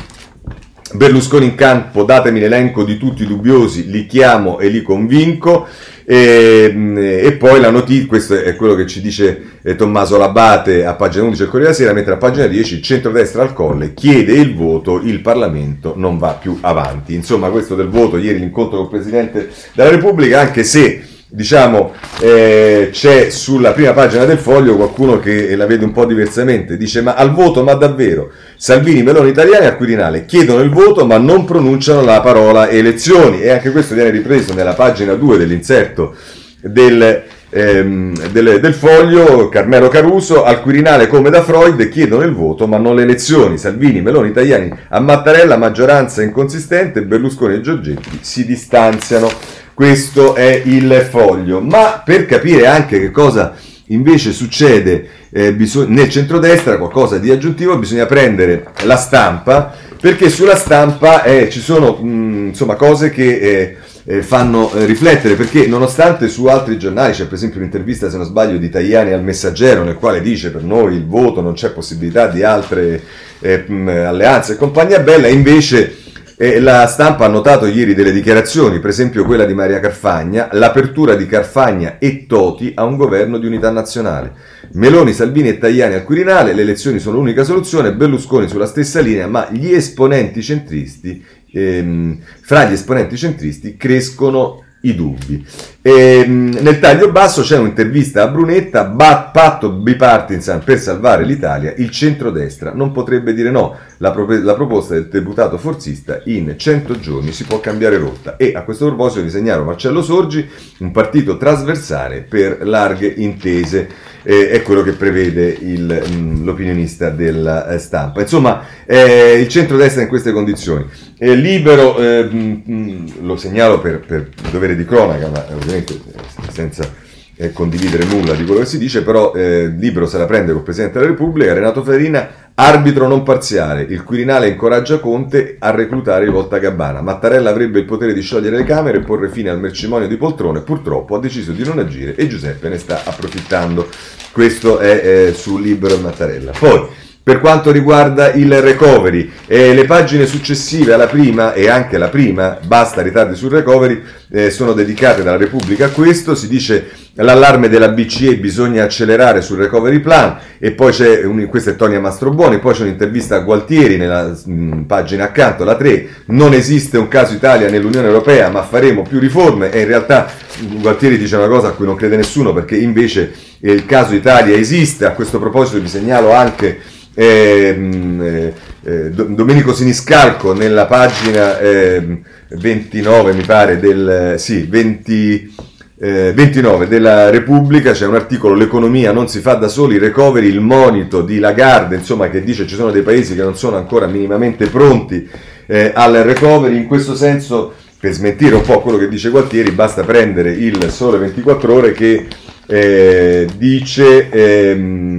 [0.95, 5.65] Berlusconi in campo, datemi l'elenco di tutti i dubbiosi, li chiamo e li convinco.
[6.03, 10.85] E, mm, e, poi la notizia, questo è quello che ci dice eh, Tommaso Labate
[10.85, 13.93] a pagina 11 del Corriere della Sera, mentre a pagina 10 il centrodestra al colle
[13.95, 17.15] chiede il voto, il Parlamento non va più avanti.
[17.15, 23.29] Insomma, questo del voto, ieri l'incontro col Presidente della Repubblica, anche se diciamo, eh, c'è
[23.29, 27.33] sulla prima pagina del foglio qualcuno che la vede un po' diversamente, dice ma al
[27.33, 28.31] voto, ma davvero?
[28.57, 33.51] Salvini, Meloni, Italiani al Quirinale chiedono il voto ma non pronunciano la parola elezioni e
[33.51, 36.15] anche questo viene ripreso nella pagina 2 dell'inserto
[36.61, 42.67] del, ehm, del, del foglio, Carmelo Caruso, al Quirinale come da Freud chiedono il voto
[42.67, 48.45] ma non le elezioni, Salvini, Meloni, Italiani a Mattarella, maggioranza inconsistente, Berlusconi e Giorgetti si
[48.45, 49.29] distanziano.
[49.73, 51.61] Questo è il foglio.
[51.61, 53.55] Ma per capire anche che cosa
[53.87, 60.55] invece succede eh, bisog- nel centrodestra, qualcosa di aggiuntivo, bisogna prendere la stampa, perché sulla
[60.55, 63.77] stampa eh, ci sono mh, insomma, cose che eh,
[64.11, 68.25] eh fanno eh, riflettere, perché nonostante su altri giornali c'è per esempio un'intervista, se non
[68.25, 72.25] sbaglio, di Tajani al Messaggero, nel quale dice per noi il voto non c'è possibilità
[72.25, 73.03] di altre
[73.39, 73.65] eh,
[74.03, 75.95] alleanze e compagnia bella, invece
[76.41, 81.13] e la stampa ha notato ieri delle dichiarazioni, per esempio quella di Maria Carfagna, l'apertura
[81.15, 84.31] di Carfagna e Toti a un governo di unità nazionale.
[84.71, 89.27] Meloni, Salvini e Tajani al Quirinale, le elezioni sono l'unica soluzione, Berlusconi sulla stessa linea,
[89.27, 95.45] ma gli esponenti centristi, ehm, fra gli esponenti centristi crescono i dubbi.
[95.89, 101.73] E E, nel taglio basso c'è un'intervista a Brunetta, bat, patto bipartisan per salvare l'Italia,
[101.77, 106.99] il centrodestra non potrebbe dire no, la, pro- la, proposta del deputato forzista in 100
[106.99, 110.47] giorni si può cambiare rotta e a questo proposito vi segnalo Marcello Sorgi,
[110.79, 113.87] un partito trasversale per larghe intese
[114.23, 118.21] eh, è quello che prevede il, mh, l'opinionista della eh, stampa.
[118.21, 120.85] Insomma, eh, il centrodestra in queste condizioni.
[121.17, 126.91] Libero, eh, mh, mm, lo segnalo per, per, dovere di cronaca, ma ovviamente eh, senza
[127.35, 130.99] eh, condividere nulla di quello che si dice, però libero se la prende col Presidente
[130.99, 136.57] della Repubblica, Renato Farina Arbitro non parziale, il Quirinale incoraggia Conte a reclutare il Volta
[136.57, 137.01] Gabbana.
[137.01, 140.59] Mattarella avrebbe il potere di sciogliere le Camere e porre fine al mercimonio di poltrone,
[140.59, 143.87] purtroppo ha deciso di non agire e Giuseppe ne sta approfittando.
[144.33, 146.51] Questo è eh, sul libro Mattarella.
[146.51, 146.89] Poi,
[147.21, 152.57] per quanto riguarda il recovery, eh, le pagine successive alla prima e anche la prima,
[152.65, 154.01] basta ritardi sul recovery,
[154.31, 159.57] eh, sono dedicate dalla Repubblica a questo, si dice l'allarme della BCE bisogna accelerare sul
[159.57, 163.97] recovery plan e poi c'è, un, questa è Tonia Mastrobuoni, poi c'è un'intervista a Gualtieri
[163.97, 168.63] nella mh, mm, pagina accanto, la 3, non esiste un caso Italia nell'Unione Europea ma
[168.63, 169.71] faremo più riforme.
[169.71, 170.31] E in realtà
[170.63, 174.55] mm, Gualtieri dice una cosa a cui non crede nessuno perché invece il caso Italia
[174.55, 176.79] esiste, a questo proposito vi segnalo anche
[177.21, 178.53] eh,
[178.83, 185.53] eh, Domenico Siniscalco nella pagina 29 ehm, mi pare del sì, 20
[185.99, 190.61] eh, 29 della Repubblica c'è un articolo L'economia non si fa da soli, recovery, il
[190.61, 194.67] monito di Lagarde, insomma che dice ci sono dei paesi che non sono ancora minimamente
[194.67, 195.27] pronti
[195.65, 200.03] eh, al recovery, in questo senso per smentire un po' quello che dice Gualtieri basta
[200.03, 202.27] prendere il Sole 24 ore che
[202.71, 205.18] eh, dice, ehm,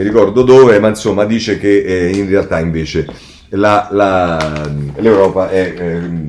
[0.00, 3.06] mi ricordo dove, ma insomma dice che eh, in realtà invece
[3.50, 5.74] la, la, l'Europa è...
[5.76, 6.28] Eh,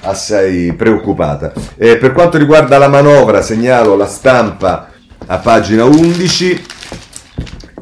[0.00, 1.52] assai preoccupata.
[1.76, 4.90] Eh, per quanto riguarda la manovra, segnalo la stampa
[5.26, 6.64] a pagina 11.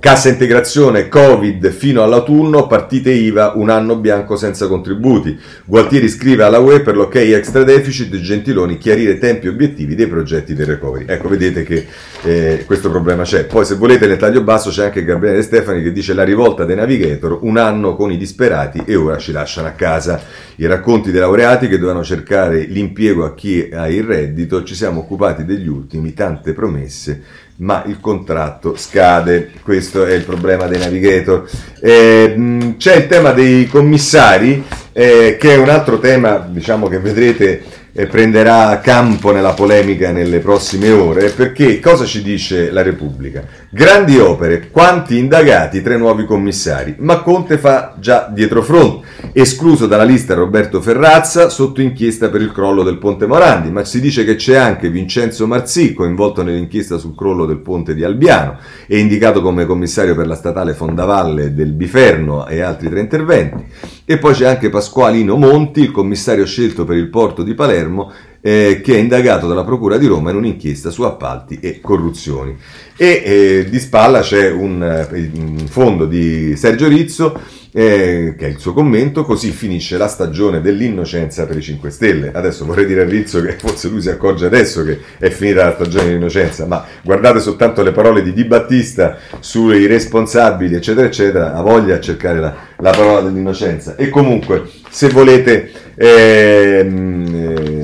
[0.07, 5.37] Cassa integrazione Covid fino all'autunno, partite IVA, un anno bianco senza contributi.
[5.65, 10.55] Gualtieri scrive alla UE per l'ok extra deficit, Gentiloni chiarire tempi e obiettivi dei progetti
[10.55, 11.07] del recovery.
[11.09, 11.87] Ecco, vedete che
[12.23, 13.47] eh, questo problema c'è.
[13.47, 16.77] Poi se volete nel taglio basso c'è anche Gabriele Stefani che dice la rivolta dei
[16.77, 20.23] navigator, un anno con i disperati e ora ci lasciano a casa.
[20.59, 25.01] I racconti dei laureati che dovevano cercare l'impiego a chi ha il reddito, ci siamo
[25.01, 31.49] occupati degli ultimi, tante promesse ma il contratto scade, questo è il problema dei navigator.
[31.81, 37.63] Eh, c'è il tema dei commissari, eh, che è un altro tema diciamo, che vedrete
[38.05, 43.43] prenderà campo nella polemica nelle prossime ore, perché cosa ci dice la Repubblica?
[43.71, 50.05] Grandi opere, quanti indagati, tre nuovi commissari, ma Conte fa già dietro front, escluso dalla
[50.05, 54.35] lista Roberto Ferrazza sotto inchiesta per il crollo del ponte Morandi, ma si dice che
[54.35, 59.65] c'è anche Vincenzo Marzì coinvolto nell'inchiesta sul crollo del ponte di Albiano e indicato come
[59.65, 63.65] commissario per la statale Fondavalle del Biferno e altri tre interventi.
[64.09, 68.13] E poi c'è anche Pasqualino Monti, il commissario scelto per il porto di Palermo,
[68.47, 72.57] eh, che è indagato dalla Procura di Roma in un'inchiesta su appalti e corruzioni.
[72.97, 77.37] E eh, di spalla c'è un, eh, un fondo di Sergio Rizzo
[77.73, 82.31] eh, che è il suo commento, così finisce la stagione dell'innocenza per i 5 Stelle.
[82.33, 85.75] Adesso vorrei dire a Rizzo che forse lui si accorge adesso che è finita la
[85.75, 91.61] stagione dell'innocenza, ma guardate soltanto le parole di Di Battista sui responsabili, eccetera, eccetera, ha
[91.63, 93.97] voglia a cercare la, la parola dell'innocenza.
[93.97, 97.76] E comunque, se volete, ehm, eh,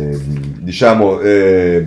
[0.72, 1.20] diciamo...
[1.20, 1.84] Eh,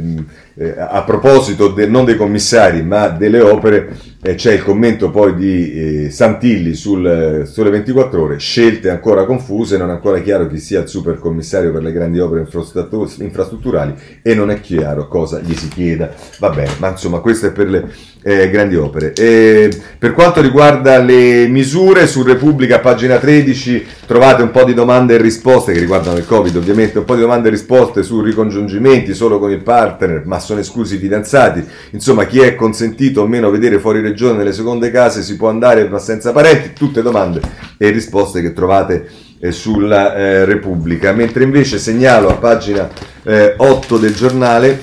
[0.57, 3.93] eh, a proposito de, non dei commissari ma delle opere,
[4.33, 9.77] c'è il commento poi di eh, Santilli sul eh, Sole 24 Ore, scelte ancora confuse,
[9.77, 12.47] non è ancora chiaro chi sia il super commissario per le grandi opere
[13.19, 16.11] infrastrutturali e non è chiaro cosa gli si chieda.
[16.39, 17.87] Va bene, ma insomma questo è per le
[18.23, 19.13] eh, grandi opere.
[19.13, 19.69] E
[19.99, 25.21] per quanto riguarda le misure, su Repubblica, pagina 13, trovate un po' di domande e
[25.21, 29.37] risposte che riguardano il Covid, ovviamente, un po' di domande e risposte su ricongiungimenti solo
[29.37, 31.63] con il partner, ma sono esclusi i fidanzati.
[31.91, 35.89] Insomma, chi è consentito o meno vedere fuori regione nelle seconde case si può andare
[35.99, 37.41] senza parenti, tutte domande
[37.77, 39.07] e risposte che trovate
[39.39, 41.11] eh, sulla eh, Repubblica.
[41.11, 42.89] Mentre invece segnalo a pagina
[43.57, 44.81] 8 eh, del giornale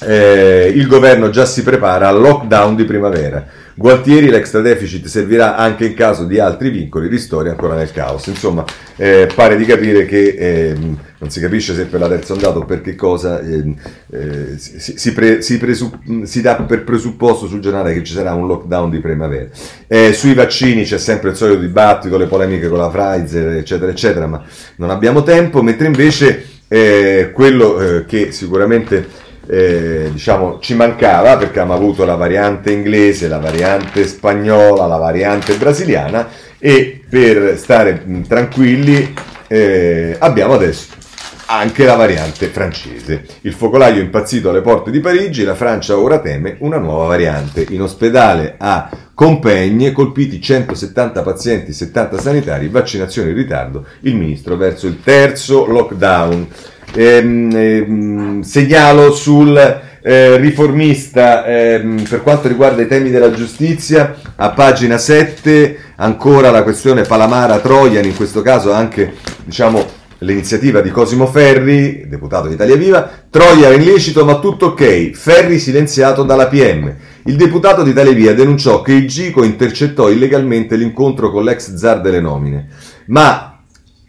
[0.00, 3.44] eh, il governo già si prepara al lockdown di primavera.
[3.74, 8.26] Gualtieri, l'extra deficit servirà anche in caso di altri vincoli, ristori ancora nel caos.
[8.26, 8.64] Insomma,
[8.96, 12.64] eh, pare di capire che eh, non si capisce se per la terza ondata o
[12.66, 13.74] per che cosa ehm,
[14.10, 18.34] eh, si, si, pre, si, presupp- si, dà per presupposto sul giornale che ci sarà
[18.34, 19.48] un lockdown di primavera.
[19.86, 24.26] Eh, sui vaccini c'è sempre il solito dibattito, le polemiche con la Pfizer, eccetera, eccetera,
[24.26, 24.42] ma
[24.76, 31.60] non abbiamo tempo, mentre invece eh, quello eh, che sicuramente eh, diciamo, ci mancava perché
[31.60, 36.28] abbiamo avuto la variante inglese, la variante spagnola, la variante brasiliana
[36.58, 39.14] e per stare mh, tranquilli
[39.48, 41.00] eh, abbiamo adesso
[41.46, 43.26] anche la variante francese.
[43.42, 47.66] Il focolaio è impazzito alle porte di Parigi, la Francia ora teme una nuova variante.
[47.68, 54.86] In ospedale a Compegne, colpiti 170 pazienti, 70 sanitari, vaccinazione in ritardo, il ministro verso
[54.86, 56.48] il terzo lockdown.
[56.94, 59.56] Ehm, ehm, segnalo sul
[60.02, 66.62] eh, riformista ehm, per quanto riguarda i temi della giustizia, a pagina 7 ancora la
[66.62, 69.14] questione Palamara-Trojan, in questo caso anche
[69.44, 75.10] diciamo l'iniziativa di Cosimo Ferri, deputato di Italia Viva, Troia era illecito ma tutto ok,
[75.12, 76.94] Ferri silenziato dalla PM.
[77.24, 82.00] Il deputato di Italia Viva denunciò che il Gico intercettò illegalmente l'incontro con l'ex zar
[82.00, 82.66] delle nomine,
[83.06, 83.51] ma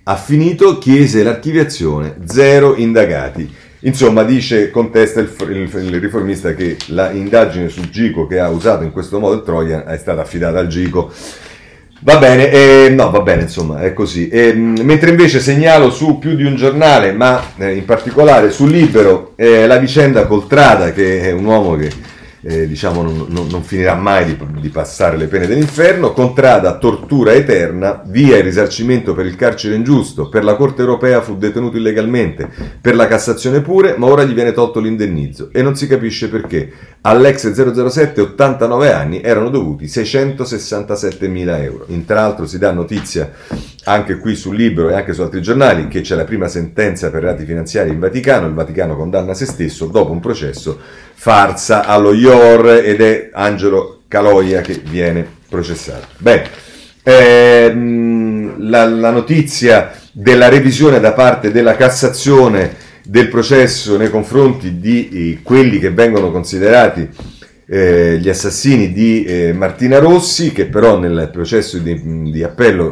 [0.04, 3.50] ha finito, chiese l'archiviazione, zero indagati.
[3.86, 8.92] Insomma, dice, contesta il, il, il riformista che l'indagine sul Gico che ha usato in
[8.92, 11.12] questo modo il Troia è stata affidata al Gico.
[12.00, 14.28] Va bene, eh, no, va bene, insomma, è così.
[14.28, 19.34] Eh, mentre invece segnalo su più di un giornale, ma eh, in particolare su Libero,
[19.38, 21.90] eh, la vicenda Coltrada, che è un uomo che
[22.44, 27.34] eh, diciamo non, non, non, finirà mai di, di, passare le pene dell'inferno, Contrada tortura
[27.34, 32.50] eterna, via il risarcimento per il carcere ingiusto, per la Corte europea fu detenuto illegalmente,
[32.82, 36.72] per la Cassazione pure, ma ora gli viene tolto l'indennizzo e non si capisce perché.
[37.06, 41.84] All'ex 007 89 anni erano dovuti 667 mila euro.
[41.90, 43.30] Intra si dà notizia
[43.84, 47.24] anche qui sul libro e anche su altri giornali che c'è la prima sentenza per
[47.24, 50.80] reati finanziari in Vaticano, il Vaticano condanna se stesso dopo un processo
[51.14, 56.08] farsa allo IOR ed è Angelo Caloia che viene processato.
[56.20, 56.50] Bene,
[57.04, 65.10] ehm, la, la notizia della revisione da parte della Cassazione del processo nei confronti di
[65.10, 67.10] eh, quelli che vengono considerati
[67.66, 72.92] eh, gli assassini di eh, Martina Rossi, che però nel processo di, di, appello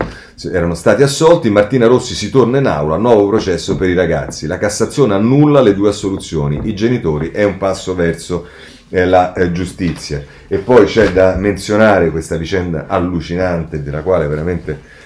[0.51, 1.49] erano stati assolti.
[1.49, 4.47] Martina Rossi si torna in aula, nuovo processo per i ragazzi.
[4.47, 6.61] La Cassazione annulla le due assoluzioni.
[6.63, 8.47] I genitori è un passo verso
[8.89, 10.23] eh, la eh, giustizia.
[10.47, 14.99] E poi c'è da menzionare questa vicenda allucinante, della quale veramente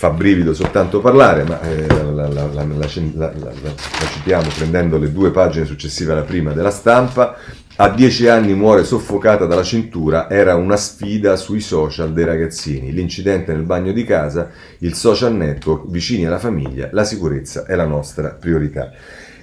[0.00, 5.66] fa brivido soltanto parlare, ma eh, la, la, la, la, citiamo prendendo le due pagine
[5.66, 7.36] successive alla prima della stampa.
[7.76, 12.92] A dieci anni muore soffocata dalla cintura, era una sfida sui social dei ragazzini.
[12.92, 14.48] L'incidente nel bagno di casa,
[14.78, 18.90] il social network, vicini alla famiglia, la sicurezza è la nostra priorità.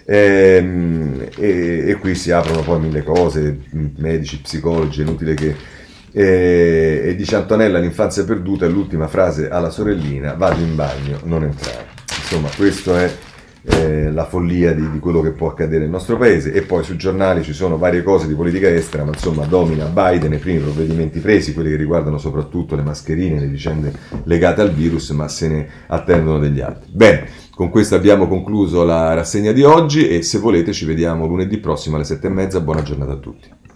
[0.05, 3.59] E, ehm, e, e qui si aprono poi mille cose,
[3.97, 5.75] medici, psicologi, è inutile che...
[6.11, 11.43] E, e dice Antonella, l'infanzia perduta è l'ultima frase alla sorellina, vado in bagno, non
[11.43, 11.85] entrare.
[12.19, 13.11] Insomma, questo è
[13.69, 16.95] eh, la follia di, di, quello che può accadere nel nostro paese e poi sui
[16.95, 21.19] giornali ci sono varie cose di politica estera, ma insomma domina Biden i primi provvedimenti
[21.19, 23.91] presi, quelli che riguardano soprattutto le mascherine, le vicende
[24.23, 26.89] legate al virus, ma se ne attendono degli altri.
[26.93, 31.57] Bene, con questo abbiamo concluso la rassegna di oggi e se volete ci vediamo lunedì
[31.57, 33.49] prossimo alle sette e mezza, buona giornata a tutti.